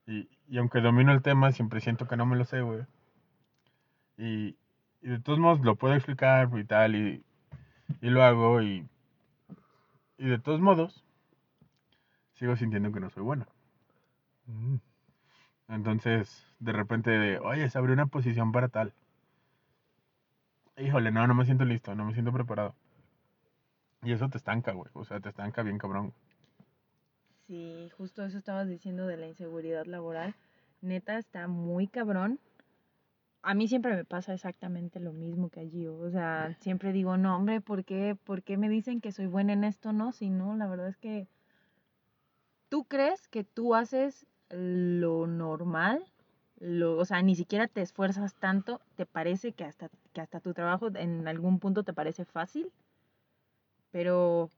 [0.06, 2.82] Y, y aunque domino el tema, siempre siento que no me lo sé, güey.
[4.18, 4.56] Y,
[5.06, 7.24] y de todos modos lo puedo explicar y tal, y,
[8.00, 8.84] y lo hago, y,
[10.18, 11.04] y de todos modos,
[12.34, 13.46] sigo sintiendo que no soy bueno.
[14.46, 14.78] Mm.
[15.68, 18.94] Entonces, de repente, de, oye, se abrió una posición para tal.
[20.76, 22.74] Híjole, no, no me siento listo, no me siento preparado.
[24.02, 24.90] Y eso te estanca, güey.
[24.92, 26.14] O sea, te estanca bien cabrón.
[27.46, 30.34] Sí, justo eso estabas diciendo de la inseguridad laboral.
[30.82, 32.40] Neta, está muy cabrón.
[33.42, 35.96] A mí siempre me pasa exactamente lo mismo que a Gio.
[35.98, 39.52] O sea, siempre digo, no, hombre, ¿por qué, ¿por qué me dicen que soy buena
[39.52, 39.92] en esto?
[39.92, 41.28] No, si no, la verdad es que
[42.68, 46.04] tú crees que tú haces lo normal,
[46.58, 50.54] lo, o sea, ni siquiera te esfuerzas tanto, te parece que hasta, que hasta tu
[50.54, 52.72] trabajo en algún punto te parece fácil,
[53.90, 54.50] pero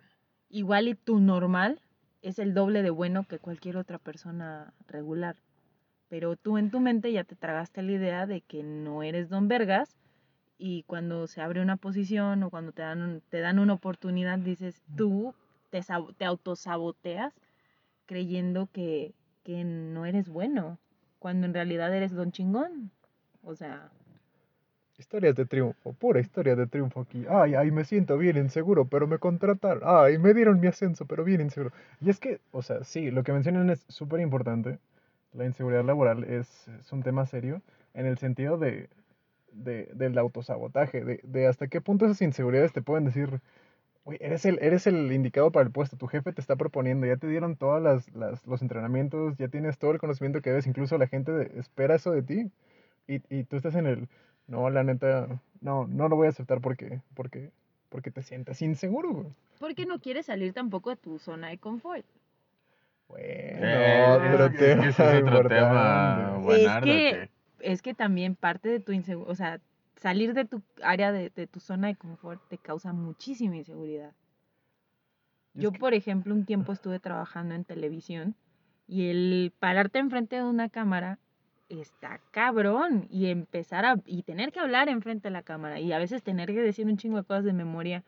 [0.49, 1.81] igual y tu normal
[2.23, 5.37] es el doble de bueno que cualquier otra persona regular.
[6.09, 9.49] Pero tú en tu mente ya te tragaste la idea de que no eres don
[9.49, 9.97] Vergas
[10.59, 14.83] y cuando se abre una posición o cuando te dan, te dan una oportunidad dices
[14.97, 15.35] tú
[15.71, 15.81] te,
[16.17, 17.35] te autosaboteas
[18.07, 20.79] creyendo que, que no eres bueno
[21.19, 22.91] cuando en realidad eres don chingón.
[23.43, 23.91] O sea,
[24.99, 27.25] Historias de triunfo, pura historia de triunfo aquí.
[27.29, 29.81] Ay, ay, me siento bien inseguro, pero me contrataron.
[29.85, 31.73] Ay, me dieron mi ascenso, pero bien inseguro.
[32.01, 34.81] Y es que, o sea, sí, lo que mencionan es súper importante.
[35.33, 37.63] La inseguridad laboral es, es un tema serio
[37.95, 38.89] en el sentido de,
[39.53, 43.41] de- del autosabotaje, de, de hasta qué punto esas inseguridades te pueden decir,
[44.05, 47.17] "Güey, eres el, eres el indicado para el puesto, tu jefe te está proponiendo, ya
[47.17, 50.97] te dieron todos las, las- los entrenamientos, ya tienes todo el conocimiento que debes, incluso
[50.99, 52.51] la gente de- espera eso de ti.
[53.07, 54.09] Y, y tú estás en el,
[54.47, 57.51] no, la neta, no, no lo voy a aceptar porque, porque,
[57.91, 59.27] porque te sientes inseguro, güey.
[59.59, 62.05] porque no quieres salir tampoco de tu zona de confort.
[63.09, 68.81] Bueno, Eh, otro es que es otro tema buenardo que- es que también parte de
[68.81, 69.61] tu inseguridad, o sea,
[69.97, 74.13] salir de tu área de, de tu zona de confort te causa muchísima inseguridad.
[75.55, 78.37] Yo, que- por ejemplo, un tiempo estuve trabajando en televisión
[78.87, 81.19] y el pararte enfrente de una cámara
[81.69, 85.99] está cabrón y empezar a y tener que hablar enfrente de la cámara y a
[85.99, 88.05] veces tener que decir un chingo de cosas de memoria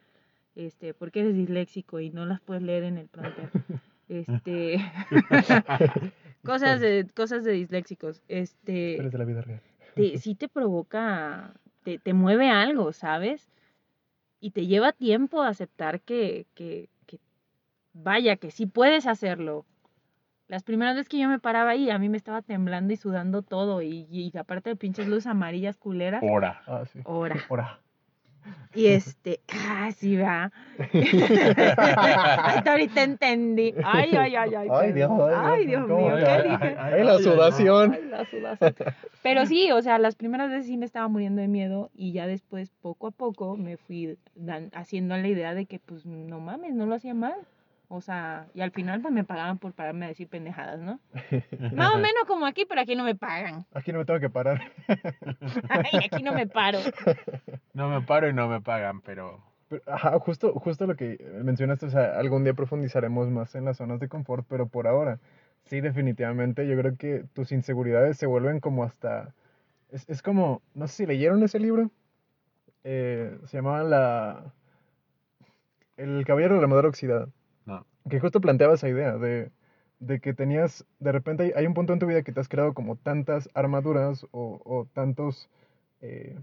[0.54, 3.50] este porque eres disléxico y no las puedes leer en el prompter.
[4.10, 4.76] Este
[6.44, 8.22] cosas de cosas de disléxicos.
[8.26, 9.62] Este de la vida real.
[9.94, 13.48] te, sí te provoca, te, te mueve algo, ¿sabes?
[14.40, 17.20] Y te lleva tiempo aceptar que, que, que,
[17.92, 19.64] vaya, que sí puedes hacerlo.
[20.48, 23.42] Las primeras veces que yo me paraba ahí, a mí me estaba temblando y sudando
[23.42, 26.62] todo, y, y aparte de pinches luces amarillas culeras, Hora.
[26.66, 27.00] Ah, sí.
[27.04, 27.36] hora.
[27.48, 27.80] Ahora.
[28.74, 30.52] Y este, ah, sí, va.
[30.78, 33.74] Hasta ahorita entendí.
[33.84, 34.68] Ay, ay, ay, ay.
[34.70, 36.76] Ay, Dios, ay, Ay, Dios, Dios ¿cómo mío, ay, ¿qué ay, dije?
[36.78, 37.92] Ay, la sudación.
[37.92, 38.74] Ay, la sudación.
[39.22, 42.26] Pero sí, o sea, las primeras veces sí me estaba muriendo de miedo y ya
[42.26, 46.74] después, poco a poco, me fui dan- haciendo la idea de que, pues, no mames,
[46.74, 47.34] no lo hacía mal.
[47.92, 51.00] O sea, y al final, pues, me pagaban por pararme a decir pendejadas, ¿no?
[51.74, 53.66] Más o menos como aquí, pero aquí no me pagan.
[53.74, 54.60] Aquí no me tengo que parar.
[55.68, 56.78] Ay, aquí no me paro.
[57.72, 61.86] No me paro y no me pagan, pero Pero, ajá, justo, justo lo que mencionaste,
[61.86, 65.18] o sea, algún día profundizaremos más en las zonas de confort, pero por ahora,
[65.64, 69.34] sí, definitivamente, yo creo que tus inseguridades se vuelven como hasta,
[69.90, 71.90] es, es como, no sé si leyeron ese libro,
[72.84, 74.54] Eh, se llamaba la,
[75.96, 77.28] El Caballero de la Madera Oxidada.
[78.08, 79.50] Que justo planteaba esa idea de,
[79.98, 82.74] de que tenías, de repente hay, un punto en tu vida que te has creado
[82.74, 85.48] como tantas armaduras o, o tantos
[86.00, 86.38] eh,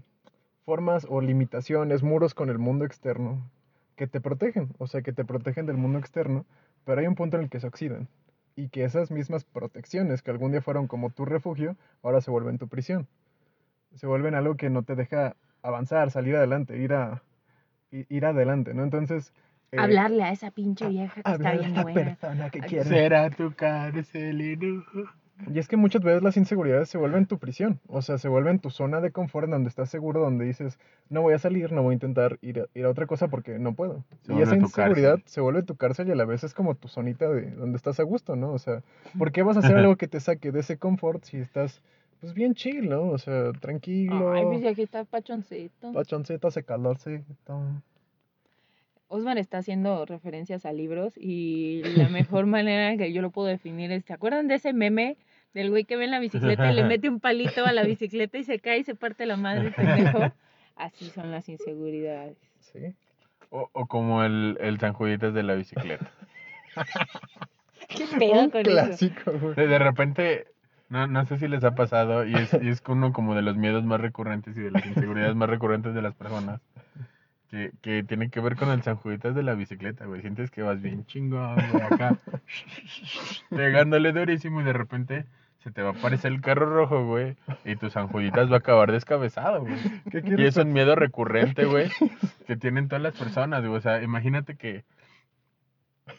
[0.64, 3.50] formas o limitaciones, muros con el mundo externo
[3.96, 6.46] que te protegen, o sea, que te protegen del mundo externo,
[6.84, 8.08] pero hay un punto en el que se oxidan
[8.54, 12.58] y que esas mismas protecciones que algún día fueron como tu refugio, ahora se vuelven
[12.58, 13.06] tu prisión.
[13.94, 17.22] Se vuelven algo que no te deja avanzar, salir adelante, ir a
[17.90, 18.82] ir adelante, ¿no?
[18.84, 19.32] Entonces,
[19.72, 22.04] eh, Hablarle a esa pinche vieja que está bien a la buena.
[22.16, 22.84] persona que Ay, quiere.
[22.88, 24.84] será tu cárcel y no.
[25.54, 28.58] Y es que muchas veces las inseguridades se vuelven tu prisión, o sea, se vuelven
[28.58, 31.92] tu zona de confort donde estás seguro, donde dices, no voy a salir, no voy
[31.92, 34.02] a intentar ir a, ir a otra cosa porque no puedo.
[34.22, 35.28] Se y esa inseguridad cárcel.
[35.28, 38.00] se vuelve tu cárcel y a la vez es como tu zonita de donde estás
[38.00, 38.50] a gusto, ¿no?
[38.52, 38.82] O sea,
[39.16, 41.82] ¿por qué vas a hacer algo que te saque de ese confort si estás,
[42.18, 43.02] pues bien chill, ¿no?
[43.02, 45.92] O sea, tranquilo, Ay, pues aquí está pachoncito.
[45.92, 47.60] pachoncito, hace calorcito.
[49.08, 53.90] Osman está haciendo referencias a libros y la mejor manera que yo lo puedo definir
[53.90, 55.16] es, ¿se acuerdan de ese meme
[55.54, 58.38] del güey que ve en la bicicleta y le mete un palito a la bicicleta
[58.38, 60.20] y se cae y se parte la madre pendejo?
[60.76, 62.36] Así son las inseguridades.
[62.60, 62.94] Sí.
[63.50, 66.10] O, o como el, el San Juditas de la bicicleta.
[67.88, 68.70] ¿Qué pedo Un con eso?
[68.70, 69.54] clásico, güey.
[69.54, 70.46] De, de repente,
[70.90, 73.56] no, no sé si les ha pasado, y es, y es uno como de los
[73.56, 76.60] miedos más recurrentes y de las inseguridades más recurrentes de las personas,
[77.50, 80.20] que, que tiene que ver con el San Juditas de la bicicleta, güey.
[80.20, 82.18] Sientes que vas bien chingón, güey, acá,
[83.50, 85.26] pegándole durísimo y de repente
[85.58, 88.58] se te va a aparecer el carro rojo, güey, y tu San Juditas va a
[88.58, 89.74] acabar descabezado, güey.
[90.10, 91.90] ¿Qué Y es un miedo recurrente, güey,
[92.46, 93.76] que tienen todas las personas, güey.
[93.76, 94.84] O sea, imagínate que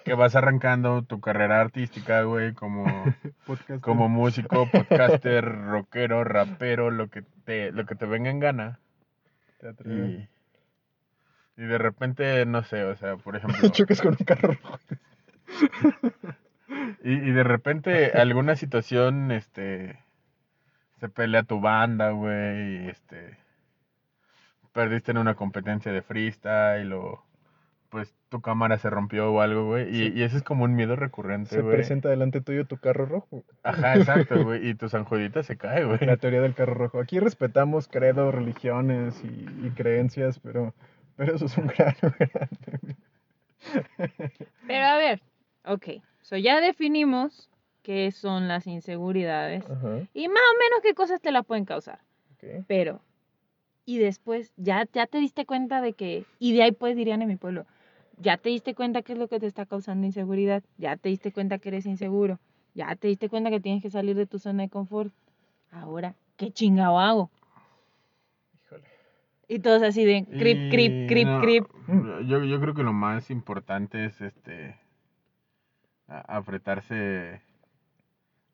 [0.05, 2.85] que vas arrancando tu carrera artística, güey, como,
[3.81, 8.79] como músico, podcaster, rockero, rapero, lo que te, lo que te venga en gana.
[9.59, 9.91] teatro.
[9.91, 10.29] Y,
[11.59, 14.79] y de repente, no sé, o sea, por ejemplo, Chocas con un carro rojo.
[17.03, 19.99] y, y de repente alguna situación, este,
[20.99, 23.37] se pelea tu banda, güey, y este,
[24.73, 27.23] perdiste en una competencia de freestyle o
[27.89, 30.13] pues tu cámara se rompió o algo, güey, y, Sí.
[30.15, 31.75] y ese es como un miedo recurrente, Se güey.
[31.75, 33.43] presenta delante tuyo tu carro rojo.
[33.63, 35.97] Ajá, exacto, güey, y tu sanjudita se cae, güey.
[36.01, 36.99] La teoría del carro rojo.
[37.01, 40.75] Aquí respetamos credos, religiones y, y creencias, pero,
[41.19, 42.49] pero eso es un gran, gran
[44.65, 45.21] Pero a ver,
[45.65, 46.01] ok.
[46.21, 47.49] So ya definimos
[47.83, 51.99] qué son las inseguridades Ajá, y más o menos qué cosas te la pueden causar.
[52.67, 53.01] Pero,
[53.85, 57.27] y después, ya, ya te diste cuenta de que, y de ahí pues dirían en
[57.27, 57.65] mi pueblo,
[58.17, 61.33] ya te diste cuenta qué es lo que te está causando inseguridad, ya te diste
[61.33, 62.39] cuenta que eres inseguro,
[62.75, 65.11] ya te diste cuenta que tienes que salir de tu zona de confort.
[65.69, 67.29] Ahora, ¿qué chingado hago?
[69.49, 71.65] Y todos así de crip, crip, Y crip, no, crip.
[72.27, 74.75] Yo, yo creo que lo más importante es este
[76.07, 77.41] a- apretarse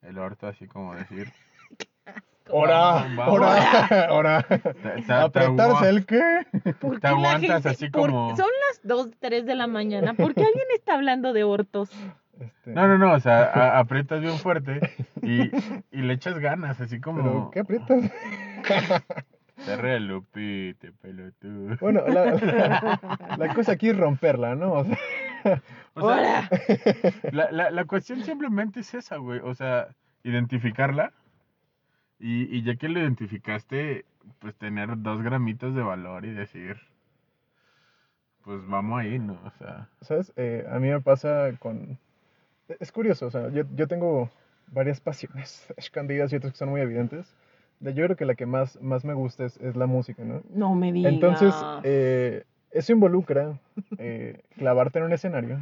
[0.01, 1.31] el orto, así como decir.
[2.49, 3.07] ¡Hora!
[3.15, 3.27] Vamos.
[3.39, 4.07] ¡Hora!
[4.11, 4.43] ¡Hora!
[4.43, 6.45] Te- te- te ¿Apretarse el qué?
[6.79, 9.67] ¿Por te qué la aguantas gente- así por- como- Son las 2, 3 de la
[9.67, 10.13] mañana.
[10.13, 11.89] ¿Por qué alguien está hablando de hortos?
[12.39, 14.79] Este, No, no, no, o sea, a- aprietas bien fuerte
[15.23, 15.49] y,
[15.91, 17.51] y le echas ganas, así ¿Pero como.
[17.51, 18.03] qué aprietas?
[19.65, 21.75] Te re lupite, pelotudo.
[21.81, 24.73] Bueno, la, la- la cosa aquí es romperla, ¿no?
[24.73, 24.97] O sea,
[25.95, 26.49] O sea,
[27.31, 29.39] la, la cuestión simplemente es esa, güey.
[29.43, 29.89] O sea,
[30.23, 31.13] identificarla.
[32.19, 34.05] Y, y ya que lo identificaste,
[34.39, 36.77] pues tener dos gramitos de valor y decir,
[38.43, 39.39] pues vamos ahí, ¿no?
[39.43, 40.31] O sea, ¿sabes?
[40.35, 41.97] Eh, a mí me pasa con...
[42.79, 44.29] Es curioso, o sea, yo, yo tengo
[44.67, 47.35] varias pasiones escondidas y otras que son muy evidentes.
[47.79, 50.41] Yo creo que la que más, más me gusta es, es la música, ¿no?
[50.49, 51.13] No me digas.
[51.13, 53.59] Entonces, eh, eso involucra
[53.97, 55.59] eh, clavarte en un escenario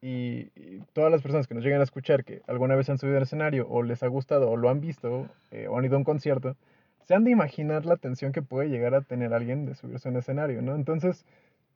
[0.00, 3.16] y, y todas las personas que nos llegan a escuchar que alguna vez han subido
[3.16, 5.98] al escenario o les ha gustado o lo han visto eh, o han ido a
[5.98, 6.56] un concierto,
[7.04, 10.10] se han de imaginar la tensión que puede llegar a tener alguien de subirse a
[10.10, 10.74] un escenario, ¿no?
[10.74, 11.24] Entonces,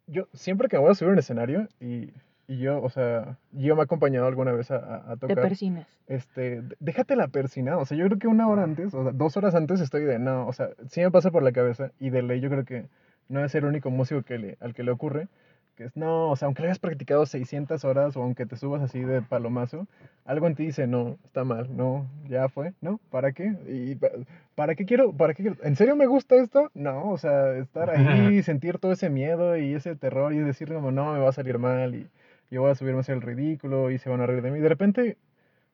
[0.06, 2.10] yo siempre que me voy a subir a un escenario y,
[2.48, 5.42] y yo, o sea, yo me he acompañado alguna vez a, a- a Te tocar
[5.48, 5.86] persinas.
[6.06, 9.36] este, déjate la persina, o sea, yo creo que una hora antes, o sea, dos
[9.36, 12.22] horas antes estoy de, no, o sea, sí me pasa por la cabeza y de
[12.22, 12.86] ley yo creo que
[13.28, 15.26] no es el único músico que le, al que le ocurre,
[15.74, 18.80] que es, no, o sea, aunque lo hayas practicado 600 horas o aunque te subas
[18.80, 19.86] así de palomazo,
[20.24, 22.98] algo en ti dice, no, está mal, no, ya fue, ¿no?
[23.10, 23.52] ¿Para qué?
[23.68, 24.08] ¿Y pa-
[24.54, 25.56] para qué quiero, para qué quiero?
[25.64, 26.70] ¿En serio me gusta esto?
[26.72, 30.92] No, o sea, estar ahí, sentir todo ese miedo y ese terror y decir como,
[30.92, 32.06] no, me va a salir mal y
[32.50, 34.60] yo voy a subirme a hacer el ridículo y se van a reír de mí.
[34.60, 35.16] De repente,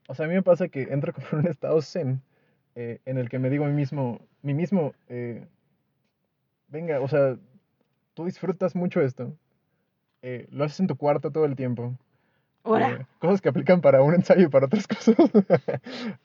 [0.09, 2.23] o sea, a mí me pasa que entro como en un estado zen
[2.75, 5.47] eh, en el que me digo a mí mismo, mí mismo, eh,
[6.69, 7.37] venga, o sea,
[8.15, 9.37] tú disfrutas mucho esto,
[10.23, 11.95] eh, lo haces en tu cuarto todo el tiempo.
[12.63, 12.91] ¡Hora!
[12.93, 15.17] eh, cosas que aplican para un ensayo y para otras cosas.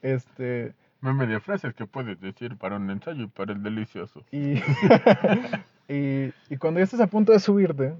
[0.02, 4.24] este, me medio frases que puedes decir para un ensayo y para el delicioso.
[4.30, 4.54] y,
[5.92, 7.94] y, y cuando ya estás a punto de subirte,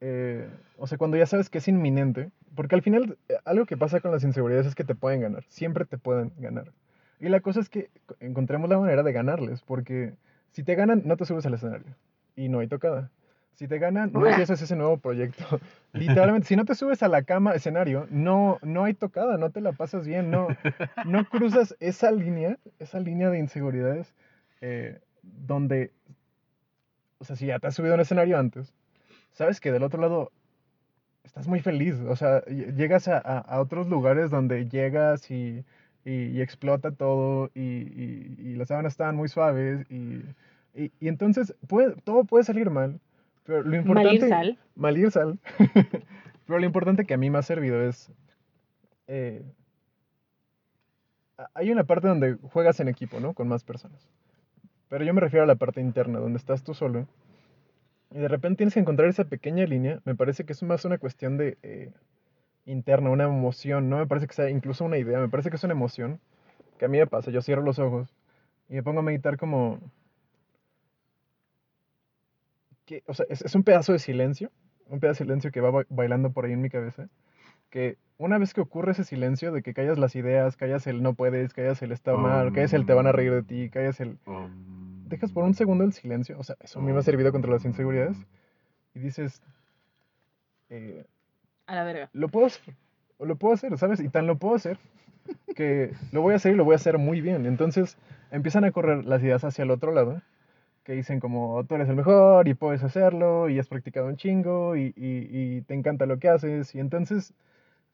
[0.00, 3.76] eh, o sea, cuando ya sabes que es inminente, porque al final eh, algo que
[3.76, 6.72] pasa con las inseguridades es que te pueden ganar, siempre te pueden ganar.
[7.20, 10.14] Y la cosa es que co- encontremos la manera de ganarles, porque
[10.52, 11.94] si te ganan, no te subes al escenario
[12.34, 13.10] y no hay tocada.
[13.54, 15.44] Si te ganan, no empiezas ese nuevo proyecto.
[15.92, 19.60] Literalmente, si no te subes a la cama, escenario, no, no hay tocada, no te
[19.60, 20.48] la pasas bien, no,
[21.04, 24.14] no cruzas esa línea, esa línea de inseguridades,
[24.62, 25.90] eh, donde,
[27.18, 28.72] o sea, si ya te has subido a un escenario antes,
[29.32, 30.32] sabes que del otro lado
[31.24, 35.64] estás muy feliz, o sea, ll- llegas a, a- a otros lugares donde llegas y,
[36.04, 40.22] y- y explota todo y, y- las sábanas estaban muy suaves y,
[41.00, 43.00] entonces puede, todo puede salir mal,
[43.44, 44.08] pero lo importante...
[44.20, 44.58] Malir sal.
[44.76, 45.38] Malir sal.
[46.46, 48.10] pero lo importante que a mí me ha servido es...
[49.08, 49.42] eh,
[51.54, 53.32] hay una parte donde juegas en equipo, ¿no?
[53.34, 54.06] Con más personas.
[54.88, 57.06] Pero yo me refiero a la parte interna, donde estás tú solo.
[58.12, 60.00] Y de repente tienes que encontrar esa pequeña línea.
[60.04, 61.92] Me parece que es más una cuestión de eh,
[62.66, 63.88] interna, una emoción.
[63.88, 65.20] No me parece que sea incluso una idea.
[65.20, 66.20] Me parece que es una emoción
[66.78, 67.30] que a mí me pasa.
[67.30, 68.14] Yo cierro los ojos
[68.68, 69.78] y me pongo a meditar como...
[72.84, 74.50] Que, o sea, es, es un pedazo de silencio.
[74.88, 77.08] Un pedazo de silencio que va ba- bailando por ahí en mi cabeza.
[77.70, 81.14] Que una vez que ocurre ese silencio de que callas las ideas, callas el no
[81.14, 84.18] puedes, callas el está mal, callas el te van a reír de ti, callas el
[85.10, 87.50] dejas por un segundo el silencio, o sea, eso a mí me ha servido contra
[87.50, 88.16] las inseguridades,
[88.94, 89.42] y dices,
[90.70, 91.04] eh,
[91.66, 92.10] A la verga.
[92.12, 92.74] lo puedo hacer.
[93.18, 94.00] O lo puedo hacer, ¿sabes?
[94.00, 94.78] Y tan lo puedo hacer
[95.54, 97.44] que lo voy a hacer y lo voy a hacer muy bien.
[97.46, 97.96] Entonces
[98.30, 100.22] empiezan a correr las ideas hacia el otro lado,
[100.84, 104.74] que dicen como tú eres el mejor y puedes hacerlo y has practicado un chingo
[104.76, 106.74] y, y- y te encanta lo que haces.
[106.74, 107.34] Y entonces,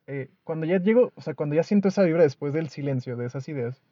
[0.07, 3.27] eh, cuando ya llego, o sea, cuando ya siento esa vibra después del silencio de
[3.27, 3.83] esas ideas,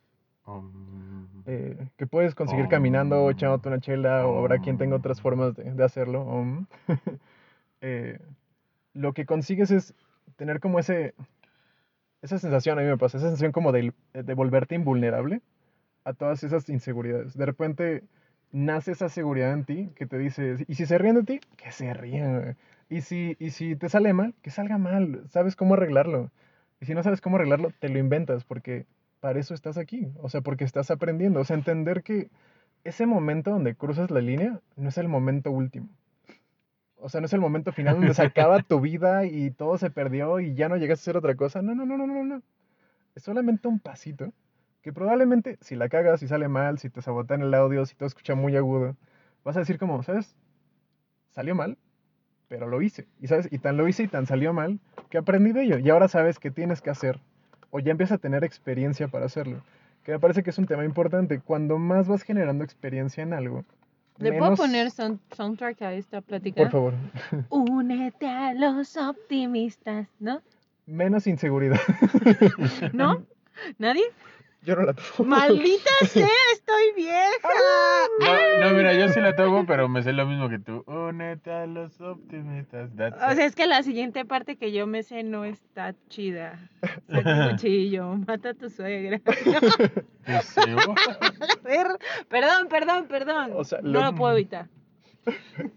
[0.46, 5.20] Um, eh, que puedes conseguir caminando o echándote una chela o habrá quien tenga otras
[5.20, 6.22] formas de, de hacerlo.
[6.24, 6.66] um,
[7.80, 8.18] eh,
[8.94, 9.94] lo que consigues es
[10.37, 11.14] tener como ese,
[12.22, 15.42] esa sensación, a mí me pasa, esa sensación como de, de volverte invulnerable
[16.04, 17.37] a todas esas inseguridades.
[17.37, 18.04] De repente
[18.52, 21.72] nace esa seguridad en ti que te dice, y si se ríen de ti, que
[21.72, 22.57] se güey.
[22.88, 26.30] Y si, y si te sale mal, que salga mal, sabes cómo arreglarlo.
[26.80, 28.87] Y si no sabes cómo arreglarlo, te lo inventas, porque
[29.24, 32.28] para eso estás aquí, o sea, porque estás aprendiendo, o sea, entender que
[32.84, 35.88] ese momento donde cruzas la línea no es el momento último.
[36.96, 39.88] O sea, no es el momento final donde se acaba tu vida y todo se
[39.88, 41.62] perdió y ya no llegas a hacer otra cosa.
[41.62, 42.42] No, no, no, no, no, no.
[43.14, 44.30] Es solamente un pasito
[44.82, 48.06] que probablemente si la cagas, si sale mal, si te sabotean el audio, si todo
[48.06, 48.94] escucha muy agudo,
[49.42, 50.37] vas a decir como, ¿sabes?
[51.30, 51.78] Salió mal,
[52.48, 53.08] pero lo hice.
[53.22, 55.78] Y sabes, y tan lo hice y tan salió mal que aprendí de ello.
[55.78, 57.22] Y ahora sabes qué tienes que hacer.
[57.76, 59.60] O ya empiezas a tener experiencia para hacerlo.
[60.04, 61.40] Que me parece que es un tema importante.
[61.40, 63.64] Cuando más vas generando experiencia en algo.
[64.18, 66.62] ¿Le puedo poner sound- soundtrack a esta plática?
[66.62, 66.94] Por favor.
[67.50, 70.40] Únete a los optimistas, ¿no?
[70.87, 71.80] Menos inseguridad.
[72.92, 73.24] ¿No?
[73.78, 74.04] ¿Nadie?
[74.64, 75.29] Yo no la tomo.
[75.29, 76.27] ¡Maldita sea!
[76.53, 77.48] ¡Estoy vieja!
[78.20, 80.83] No, no, mira, yo sí la toco, pero me sé lo mismo que tú.
[80.87, 82.90] Únete a los optimistas.
[82.96, 83.37] That's O it.
[83.37, 86.59] sea, es que la siguiente parte que yo me sé no está chida.
[87.11, 89.20] Saca cuchillo, mata a tu suegra.
[90.24, 90.55] Pues.
[91.62, 91.98] Per-
[92.31, 93.50] perdón, perdón, perdón.
[93.55, 94.68] O sea, no lo- lo puedo evitar.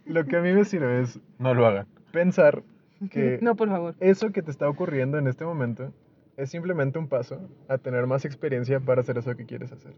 [0.05, 1.85] Lo que a mí me sirve es no lo hagan.
[2.11, 2.63] pensar
[3.11, 3.95] que No, por favor.
[3.99, 5.91] eso que te está ocurriendo en este momento
[6.37, 9.93] es simplemente un paso a tener más experiencia para hacer eso que quieres hacer.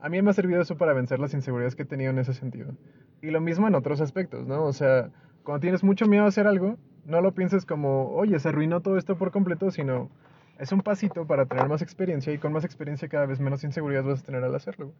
[0.00, 2.34] A mí me ha servido eso para vencer las inseguridades que he tenido en ese
[2.34, 2.72] sentido.
[3.22, 4.64] Y lo mismo en otros aspectos, ¿no?
[4.64, 5.10] O sea,
[5.42, 8.98] cuando tienes mucho miedo a hacer algo, no lo pienses como, oye, se arruinó todo
[8.98, 10.10] esto por completo, sino
[10.58, 14.06] es un pasito para tener más experiencia y con más experiencia cada vez menos inseguridades
[14.06, 14.92] vas a tener al hacerlo.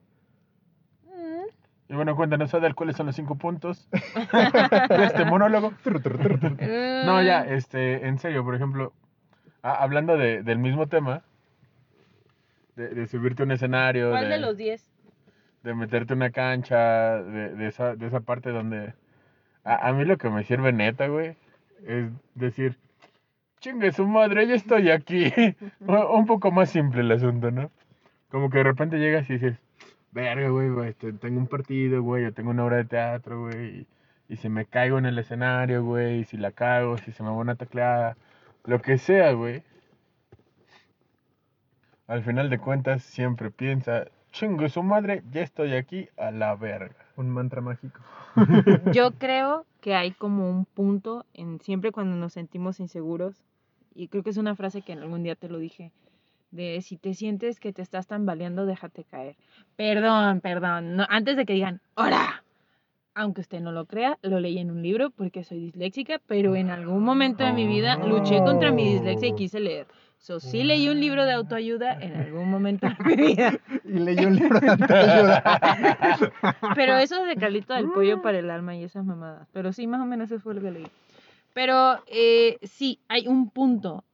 [1.05, 1.93] Mm.
[1.93, 5.73] Y bueno, cuéntanos, Adel, cuáles son los cinco puntos de este monólogo.
[7.05, 8.95] No, ya, este, en serio, por ejemplo,
[9.63, 11.23] a- hablando de- del mismo tema,
[12.77, 14.89] de, de subirte a un escenario, ¿Cuál de, de los 10?
[15.63, 18.95] de meterte en una cancha, de, de esa, de esa parte donde...
[19.65, 21.37] A, a mí lo que me sirve neta, güey,
[21.87, 22.77] es decir,
[23.61, 25.33] chingue su madre, ya estoy aquí.
[25.81, 27.71] Un poco más simple el asunto, ¿no?
[28.29, 29.57] Como que de repente llegas y dices,
[30.11, 33.87] verga, güey, güey, este, tengo un partido, güey, yo tengo una obra de teatro, güey,
[34.29, 37.23] y, y si me caigo en el escenario, güey, y si la cago, si se
[37.23, 38.17] me va una tacleada,
[38.65, 39.63] lo que sea, güey.
[42.07, 46.97] Al final de cuentas siempre piensa, chingue su madre, ya estoy aquí a la verga.
[47.17, 48.01] Un mantra mágico.
[48.93, 53.43] Yo creo que hay como un punto en siempre cuando nos sentimos inseguros,
[53.95, 55.93] y creo que es una frase que en algún día te lo dije,
[56.51, 59.37] de si te sientes que te estás tambaleando, déjate caer.
[59.77, 62.42] Perdón, perdón, no, antes de que digan, ¡hora!
[63.15, 66.71] Aunque usted no lo crea, lo leí en un libro porque soy disléxica, pero en
[66.71, 69.87] algún momento de mi vida luché contra mi dislexia y quise leer.
[70.17, 73.59] So, sí leí un libro de autoayuda en algún momento de mi vida.
[73.85, 75.43] Y leí un libro de autoayuda.
[76.75, 79.49] Pero eso de Carlito del Pollo para el alma y esas mamadas.
[79.53, 80.87] Pero sí, más o menos eso fue lo que leí.
[81.53, 84.05] Pero eh, sí, hay un punto.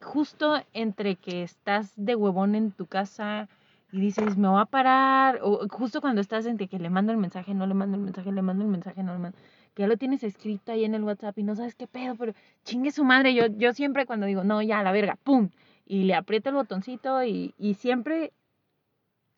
[0.00, 3.48] Justo entre que estás de huevón en tu casa
[3.92, 5.40] y dices, me voy a parar.
[5.42, 8.32] O justo cuando estás entre que le mando el mensaje, no le mando el mensaje,
[8.32, 9.38] le mando el mensaje, no le mando.
[9.74, 12.34] Que ya lo tienes escrito ahí en el WhatsApp y no sabes qué pedo, pero
[12.64, 13.34] chingue su madre.
[13.34, 15.50] Yo, yo siempre cuando digo, no, ya, la verga, pum.
[15.86, 18.32] Y le aprieto el botoncito y, y siempre,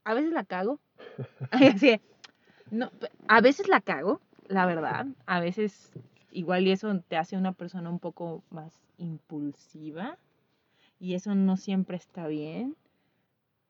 [0.05, 0.79] a veces la cago.
[1.51, 2.01] Así
[2.71, 2.91] no,
[3.29, 5.07] a veces la cago, la verdad.
[5.27, 5.93] A veces
[6.33, 10.19] igual y eso te hace una persona un poco más impulsiva.
[11.01, 12.77] Y eso no siempre está bien.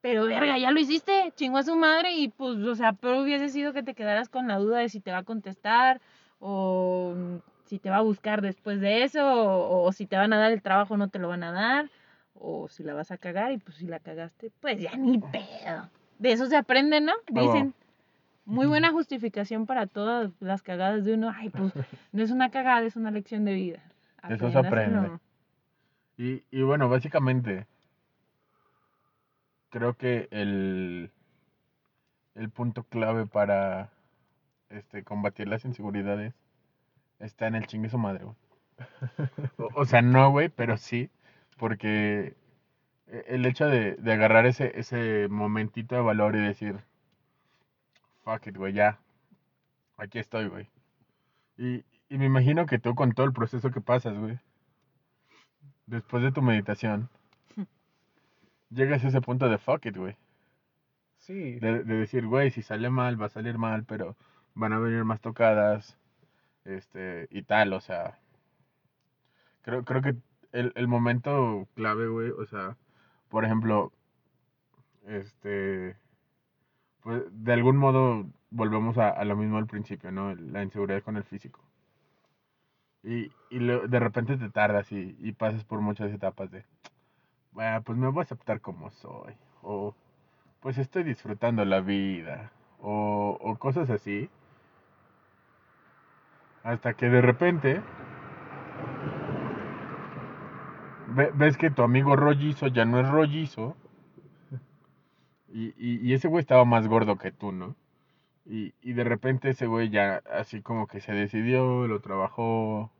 [0.08, 3.48] Pero verga, ya lo hiciste, chingó a su madre y pues, o sea, pero hubiese
[3.48, 6.00] sido que te quedaras con la duda de si te va a contestar
[6.40, 10.32] o mm, si te va a buscar después de eso o, o si te van
[10.32, 11.90] a dar el trabajo no te lo van a dar
[12.34, 15.90] o si la vas a cagar y pues si la cagaste, pues ya ni pedo.
[16.18, 17.12] De eso se aprende, ¿no?
[17.12, 17.74] Ah, Dicen.
[18.44, 21.30] Muy buena justificación para todas las cagadas de uno.
[21.34, 21.70] Ay, pues
[22.12, 23.82] no es una cagada, es una lección de vida.
[24.26, 25.10] De eso se aprende.
[26.16, 27.66] Y, y bueno, básicamente,
[29.70, 31.12] creo que el,
[32.34, 33.90] el punto clave para
[34.70, 36.34] este, combatir las inseguridades
[37.20, 38.36] está en el chingue su madre, güey.
[39.58, 41.10] O, o sea, no, güey, pero sí,
[41.58, 42.36] porque
[43.08, 46.80] e- el hecho de, de agarrar ese, ese momentito de valor y decir,
[48.24, 49.00] fuck it, güey, ya,
[49.98, 50.68] aquí estoy, güey.
[51.58, 54.38] Y, y me imagino que tú con todo el proceso que pasas, güey,
[55.86, 57.10] después de tu meditación,
[58.70, 60.16] llegas a ese punto de fuck it, güey.
[61.18, 64.16] Sí, De, de decir, güey, si sale mal, va a salir mal, pero
[64.54, 65.98] van a venir más tocadas,
[66.64, 68.18] este, y tal, o sea,
[69.62, 70.16] creo, creo que
[70.52, 72.76] el, el momento clave, güey, o sea,
[73.28, 73.92] por ejemplo,
[75.06, 75.96] este,
[77.02, 80.34] pues de algún modo volvemos a, a lo mismo al principio, ¿no?
[80.36, 81.60] La inseguridad con el físico.
[83.02, 86.64] Y, y de repente te tardas y, y pasas por muchas etapas de,
[87.58, 89.92] bueno, pues me voy a aceptar como soy, o
[90.60, 94.30] pues estoy disfrutando la vida, o, o cosas así,
[96.62, 97.80] hasta que de repente
[101.16, 103.74] ve- ves que tu amigo rollizo ya no es rollizo,
[105.48, 107.74] y, y, y ese güey estaba más gordo que tú, ¿no?
[108.46, 112.92] Y, y de repente ese güey ya así como que se decidió, lo trabajó,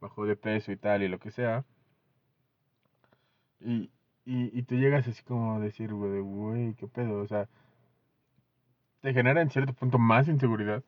[0.00, 1.64] bajó de peso y tal, y lo que sea.
[3.60, 3.90] Y,
[4.24, 7.48] y, y tú llegas así como a decir, güey, güey, qué pedo, o sea,
[9.02, 10.82] te genera en cierto punto más inseguridad.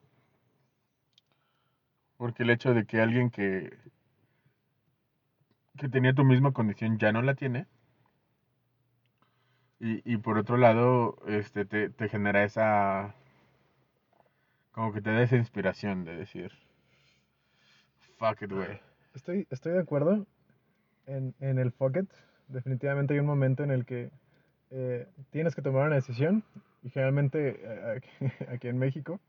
[2.16, 3.70] Porque el hecho de que alguien que,
[5.76, 7.66] que tenía tu misma condición ya no la tiene.
[9.80, 13.14] Y, y por otro lado, este, te, te genera esa,
[14.72, 16.53] como que te da esa inspiración de decir,
[18.18, 18.80] fuck it, güey.
[19.14, 20.26] estoy, estoy de acuerdo
[21.07, 22.11] en, en el fuck it.
[22.53, 24.11] Definitivamente hay un momento en el que
[24.70, 26.42] eh, tienes que tomar una decisión
[26.82, 29.20] y generalmente eh, aquí, aquí en México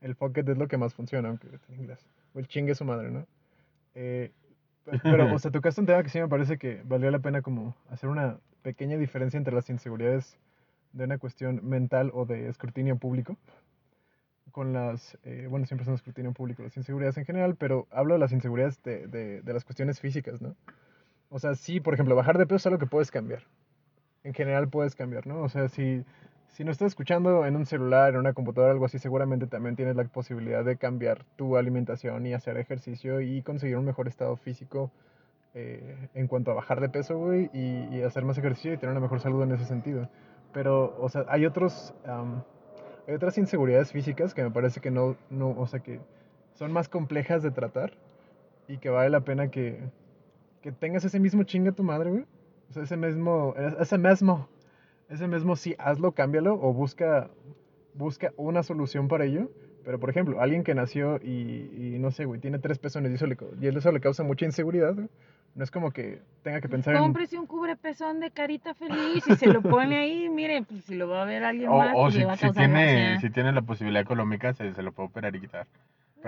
[0.00, 2.06] el fuck it es lo que más funciona, aunque en inglés.
[2.34, 3.26] O el chingue su madre, ¿no?
[3.94, 4.30] Eh,
[4.84, 7.42] pe- pero, o sea, tocaste un tema que sí me parece que valdría la pena
[7.42, 10.38] como hacer una pequeña diferencia entre las inseguridades
[10.92, 13.36] de una cuestión mental o de escrutinio público
[14.52, 18.20] con las, eh, bueno, siempre son escrutinio público, las inseguridades en general, pero hablo de
[18.20, 20.56] las inseguridades de, de, de las cuestiones físicas, ¿no?
[21.30, 23.42] O sea, sí, por ejemplo, bajar de peso es algo que puedes cambiar.
[24.24, 25.42] En general puedes cambiar, ¿no?
[25.42, 26.04] O sea, si,
[26.48, 29.96] si no estás escuchando en un celular, en una computadora, algo así, seguramente también tienes
[29.96, 34.90] la posibilidad de cambiar tu alimentación y hacer ejercicio y conseguir un mejor estado físico
[35.54, 38.92] eh, en cuanto a bajar de peso, güey, y, y hacer más ejercicio y tener
[38.92, 40.08] una mejor salud en ese sentido.
[40.52, 41.94] Pero, o sea, hay otros,
[43.06, 46.00] hay otras inseguridades físicas que me parece que no, no, o sea, que
[46.54, 47.92] son más complejas de tratar
[48.66, 49.80] y que vale la pena que,
[50.68, 52.24] que tengas ese mismo chinga tu madre, güey.
[52.68, 54.48] O sea, ese mismo, ese mismo,
[55.08, 57.30] ese mismo sí, hazlo, cámbialo o busca,
[57.94, 59.50] busca una solución para ello.
[59.84, 63.14] Pero, por ejemplo, alguien que nació y, y no sé, güey, tiene tres pezones y
[63.14, 65.08] eso le, y eso le causa mucha inseguridad, güey.
[65.54, 67.00] No es como que tenga que pensar en...
[67.00, 70.28] Cómprese un cubrepezón de carita feliz y se lo pone ahí.
[70.34, 72.32] Mire, pues si lo va a ver alguien O, más, o pues si, le va
[72.34, 73.20] a si causar tiene, gracia.
[73.20, 75.66] si tiene la posibilidad económica, se, se lo puede operar y quitar.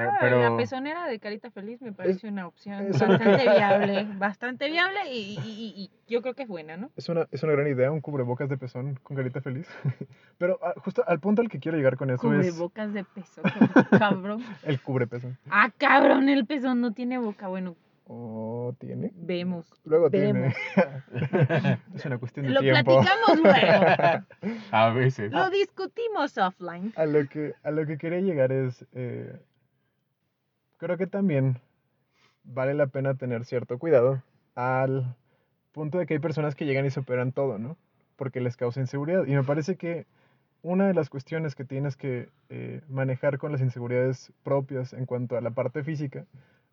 [0.01, 3.25] Pero, No, pero- La pezonera de carita feliz me parece una opción es- bastante
[3.57, 6.91] viable, bastante viable y, y- y- y yo creo que es buena, ¿no?
[6.97, 9.69] Es una, es una gran idea, un cubrebocas de pezón con carita feliz.
[10.39, 13.43] Pero ah, justo al punto al que quiero llegar con eso es Cubrebocas de peso,
[13.99, 14.43] cabrón.
[14.65, 15.39] el cubrepezón.
[15.51, 17.49] Ah, cabrón, el pezón no tiene boca.
[17.49, 17.77] Bueno,
[18.13, 19.13] ¿O tiene?
[19.15, 19.73] vemos.
[19.85, 20.53] Luego Vemos.
[20.75, 21.79] tiene.
[21.95, 23.01] es una cuestión de Lo tiempo.
[23.03, 24.57] platicamos luego.
[24.73, 25.31] a veces.
[25.31, 26.93] Lo discutimos offline.
[26.97, 29.41] A lo que, a lo que quería llegar es, eh,
[30.81, 31.61] creo que también
[32.43, 34.23] vale la pena tener cierto cuidado
[34.55, 35.15] al
[35.73, 37.77] punto de que hay personas que llegan y superan todo, ¿no?
[38.17, 39.27] Porque les causa inseguridad.
[39.27, 40.07] Y me parece que
[40.63, 45.37] una de las cuestiones que tienes que eh, manejar con las inseguridades propias en cuanto
[45.37, 46.25] a la parte física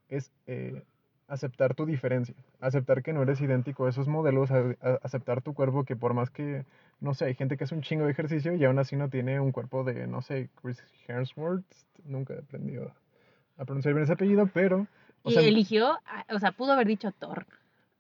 [0.08, 0.84] es eh,
[1.28, 4.50] aceptar tu diferencia, aceptar que no eres idéntico a esos modelos,
[5.04, 6.66] aceptar tu cuerpo que por más que,
[7.02, 9.42] no sé, hay gente que hace un chingo de ejercicio y aún así no tiene
[9.42, 11.66] un cuerpo de, no sé, Chris Hemsworth,
[12.06, 12.94] nunca he aprendido
[13.58, 14.88] a pronunciar bien ese apellido, pero,
[15.24, 16.00] o Y sea, eligió,
[16.30, 17.46] o sea, pudo haber dicho Thor,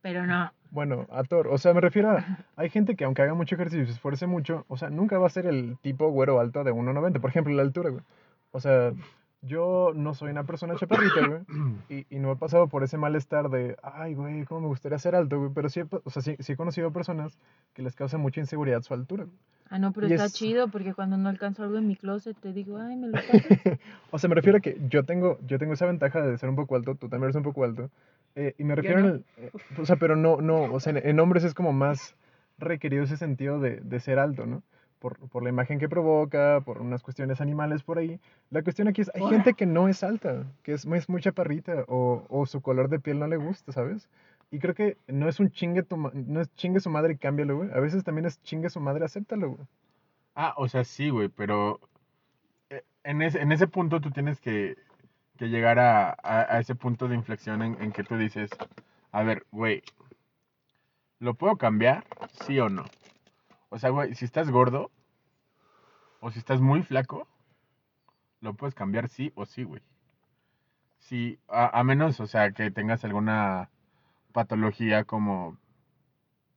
[0.01, 0.51] pero no.
[0.71, 3.83] bueno, a Thor, o sea, me refiero a, hay gente que aunque haga mucho ejercicio
[3.83, 6.71] y se esfuerce mucho, o sea, nunca va a ser el tipo güero alto de
[6.73, 8.03] 1,90, por ejemplo, la altura, güey.
[8.51, 8.91] O sea,
[9.41, 11.41] yo no soy una persona chaparrita, güey.
[11.89, 15.15] Y, y no he pasado por ese malestar de, ay, güey, cómo me gustaría ser
[15.15, 15.51] alto, güey.
[15.53, 17.37] Pero sí, he pa- o sea, sí, sí he conocido personas
[17.73, 19.25] que les causa mucha inseguridad su altura.
[19.25, 19.37] güey.
[19.69, 22.37] Ah, no, pero Y está es- chido porque cuando no alcanzo algo en mi closet
[22.37, 23.29] te digo, ay, me lo pasas.
[24.11, 26.55] O sea, me refiero a que yo tengo, yo tengo esa ventaja de ser un
[26.55, 27.89] poco alto, tú también eres un poco alto.
[28.35, 29.07] eh, y me refiero no.
[29.09, 32.15] el, eh, o sea, pero no, no, o sea, en, en hombres es como más
[32.57, 34.63] requerido ese sentido de, de ser alto, ¿no?
[34.99, 38.19] Por, por la imagen que provoca, por unas cuestiones animales por ahí.
[38.49, 41.83] La cuestión aquí es, hay gente que no es alta, que es, es muy chaparrita
[41.87, 44.09] o, o su color de piel no le gusta, ¿sabes?
[44.49, 47.17] Y creo que no es un chingue, tu ma- no es chingue su madre y
[47.17, 47.71] cámbialo, güey.
[47.73, 49.67] A veces también es chingue su madre, acéptalo, güey.
[50.35, 51.79] Ah, o sea, sí, güey, pero
[52.69, 54.77] eh, en ese, en ese punto tú tienes que,
[55.37, 58.49] que llegar a, a- a ese punto de inflexión en, en que tú dices,
[59.11, 59.83] a ver, güey,
[61.19, 62.05] ¿lo puedo cambiar?
[62.45, 62.85] ¿Sí o no?
[63.69, 64.91] O sea, güey, si estás gordo
[66.21, 67.27] o si estás muy flaco,
[68.41, 69.83] lo puedes cambiar sí o sí, güey.
[70.99, 73.69] Sí, a, a menos, o sea, que tengas alguna
[74.33, 75.57] patología como,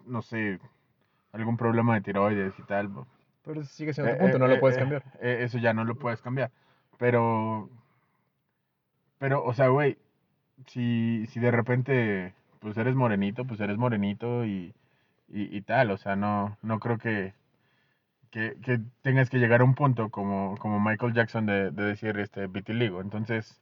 [0.07, 0.61] no sé,
[1.33, 2.91] algún problema de tiroides y tal,
[3.45, 5.05] Pero ese sigue siendo eh, tu punto, eh, no lo eh, puedes eh, cambiar.
[5.21, 6.51] eh, eso ya no lo puedes cambiar.
[6.99, 7.71] Pero,
[9.19, 9.99] pero, o sea, güey,
[10.67, 14.75] si, si de repente, pues eres morenito, pues eres morenito y,
[15.31, 15.91] y, y tal.
[15.93, 17.35] O sea, no, no creo que,
[18.31, 22.19] que, que tengas que llegar a un punto como, como Michael Jackson de, de decir,
[22.19, 23.01] este, vitiligo.
[23.01, 23.61] Entonces,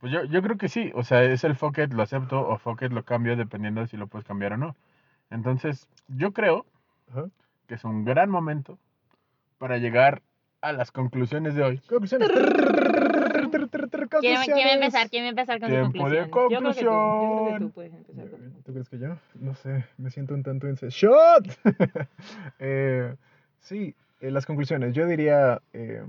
[0.00, 0.92] pues yo, yo creo que sí.
[0.94, 3.88] O sea, es el fuck it, lo acepto o fuck it, lo cambio dependiendo de
[3.88, 4.76] si lo puedes cambiar o no.
[5.30, 6.66] Entonces, yo creo
[7.10, 7.26] Ajá.
[7.68, 8.78] que es un gran momento
[9.58, 10.22] para llegar
[10.62, 11.78] a las conclusiones de hoy.
[11.80, 12.28] Conclusiones.
[14.20, 15.10] ¿Quién, quién va a empezar?
[15.10, 16.50] ¿Quién va a empezar con Tiempo su de conclusión?
[16.50, 17.58] Yo creo que tú, yo creo que conclusión.
[17.60, 19.16] tú puedes empezar con ¿Tú crees que yo?
[19.34, 20.88] No sé, me siento un tanto inse...
[20.90, 21.46] ¡Shot!
[22.58, 23.14] Eh,
[23.60, 24.94] sí, eh, las conclusiones.
[24.94, 26.02] Yo diría, eh,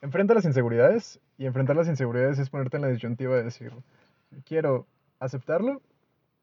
[0.00, 3.72] enfrenta las inseguridades y enfrentar las inseguridades es ponerte en la disyuntiva de decir,
[4.44, 4.86] quiero
[5.20, 5.82] aceptarlo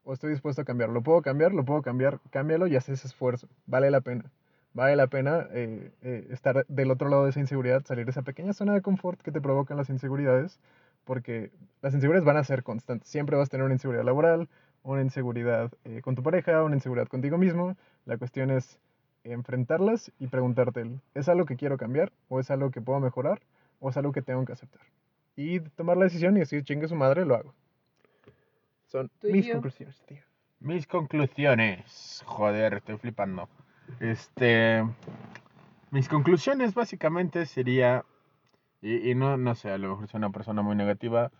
[0.04, 0.94] o estoy dispuesto a cambiarlo.
[0.94, 1.52] ¿Lo puedo cambiar?
[1.52, 2.20] ¿Lo puedo cambiar?
[2.30, 3.48] Cámbialo y haz ese esfuerzo.
[3.66, 4.30] Vale la pena.
[4.76, 8.20] Vale la pena eh, eh, estar del otro lado de esa inseguridad, salir de esa
[8.20, 10.60] pequeña zona de confort que te provocan las inseguridades,
[11.06, 11.50] porque
[11.80, 13.08] las inseguridades van a ser constantes.
[13.08, 14.50] Siempre vas a tener una inseguridad laboral,
[14.82, 17.74] una inseguridad eh, con tu pareja, una inseguridad contigo mismo.
[18.04, 18.78] La cuestión es
[19.24, 22.12] enfrentarlas y preguntarte, ¿es algo que quiero cambiar?
[22.28, 23.40] ¿O es algo que puedo mejorar?
[23.80, 24.82] ¿O es algo que tengo que aceptar?
[25.36, 27.54] Y tomar la decisión y decir, chingue su madre, lo hago.
[28.88, 29.54] Son ¿Tú y mis yo?
[29.54, 30.20] conclusiones, tío.
[30.60, 32.22] Mis conclusiones.
[32.26, 33.48] Joder, estoy flipando.
[34.00, 34.84] Este.
[35.90, 38.04] Mis conclusiones básicamente sería.
[38.82, 41.30] Y, y no, no sé, a lo mejor soy una persona muy negativa.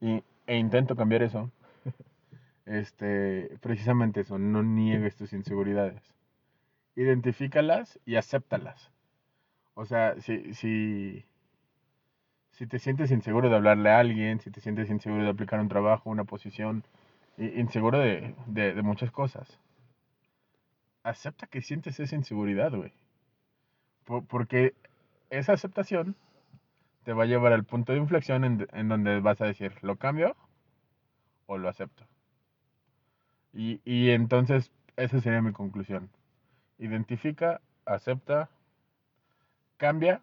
[0.00, 1.50] Y, e intento cambiar eso.
[2.66, 3.58] Este.
[3.60, 4.38] Precisamente eso.
[4.38, 6.02] No niegues tus inseguridades.
[6.96, 8.90] Identifícalas y acéptalas.
[9.74, 11.24] O sea, si, si,
[12.52, 15.68] si te sientes inseguro de hablarle a alguien, si te sientes inseguro de aplicar un
[15.68, 16.84] trabajo, una posición,
[17.36, 19.58] inseguro de, de, de muchas cosas.
[21.04, 22.92] Acepta que sientes esa inseguridad, güey.
[24.06, 24.74] Po- porque
[25.30, 26.16] esa aceptación
[27.04, 29.96] te va a llevar al punto de inflexión en, en donde vas a decir, ¿lo
[29.96, 30.36] cambio
[31.46, 32.04] o lo acepto?
[33.54, 36.10] Y, y entonces, esa sería mi conclusión.
[36.78, 38.50] Identifica, acepta,
[39.76, 40.20] cambia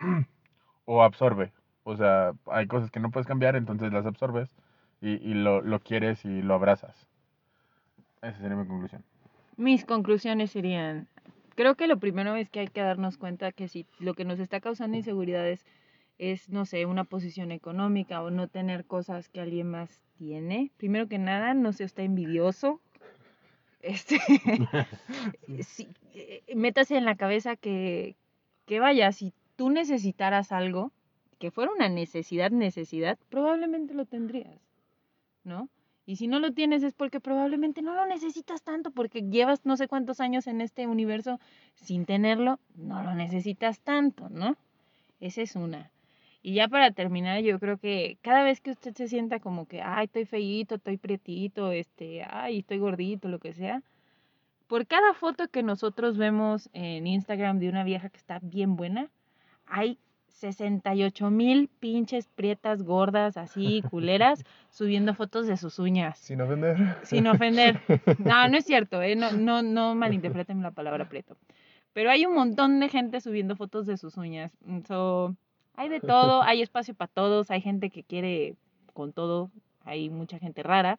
[0.86, 1.52] o absorbe.
[1.84, 4.50] O sea, hay cosas que no puedes cambiar, entonces las absorbes
[5.00, 7.08] y, y lo, lo quieres y lo abrazas.
[8.20, 9.02] Esa sería mi conclusión.
[9.56, 11.08] Mis conclusiones serían,
[11.54, 14.38] creo que lo primero es que hay que darnos cuenta que si lo que nos
[14.38, 15.64] está causando inseguridades
[16.18, 21.08] es, no sé, una posición económica o no tener cosas que alguien más tiene, primero
[21.08, 22.80] que nada, no sea usted envidioso.
[23.80, 24.18] Este,
[25.62, 28.16] sí, eh, métase en la cabeza que,
[28.66, 30.92] que vaya, si tú necesitaras algo,
[31.38, 34.60] que fuera una necesidad, necesidad, probablemente lo tendrías,
[35.44, 35.68] ¿no?
[36.06, 39.76] Y si no lo tienes es porque probablemente no lo necesitas tanto, porque llevas no
[39.76, 41.40] sé cuántos años en este universo
[41.74, 44.56] sin tenerlo, no lo necesitas tanto, ¿no?
[45.20, 45.90] Esa es una.
[46.42, 49.82] Y ya para terminar, yo creo que cada vez que usted se sienta como que,
[49.82, 53.82] ay, estoy feíto, estoy prietito, este, ay, estoy gordito, lo que sea,
[54.68, 59.10] por cada foto que nosotros vemos en Instagram de una vieja que está bien buena,
[59.66, 59.98] hay
[60.36, 66.18] 68 mil pinches prietas gordas, así, culeras, subiendo fotos de sus uñas.
[66.18, 66.76] Sin ofender.
[67.04, 67.80] Sin ofender.
[68.18, 69.16] No, no es cierto, ¿eh?
[69.16, 71.36] No, no, no malinterpreten la palabra prieto.
[71.94, 74.52] Pero hay un montón de gente subiendo fotos de sus uñas.
[74.86, 75.34] So,
[75.74, 78.56] hay de todo, hay espacio para todos, hay gente que quiere
[78.92, 79.50] con todo,
[79.84, 80.98] hay mucha gente rara.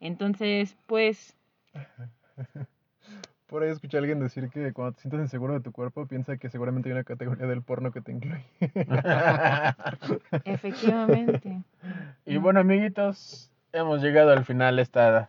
[0.00, 1.36] Entonces, pues,
[3.52, 6.38] Por ahí escuché a alguien decir que cuando te sientes inseguro de tu cuerpo, piensa
[6.38, 8.42] que seguramente hay una categoría del porno que te incluye.
[10.46, 11.60] efectivamente.
[12.24, 15.28] y bueno, amiguitos, hemos llegado al final de esta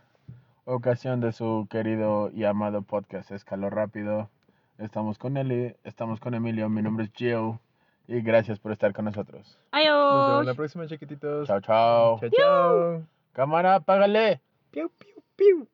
[0.63, 4.30] ocasión de su querido y amado podcast Escalo Rápido.
[4.78, 7.59] Estamos con Eli, estamos con Emilio, mi nombre es Gio
[8.07, 9.59] y gracias por estar con nosotros.
[9.74, 10.45] Nos vemos Adiós.
[10.45, 11.45] la próxima, chiquititos.
[11.45, 12.19] Chao, chao.
[12.21, 13.03] Chao, chao.
[13.34, 14.39] Cámara, págale.
[14.71, 15.67] Piu, piu, piu.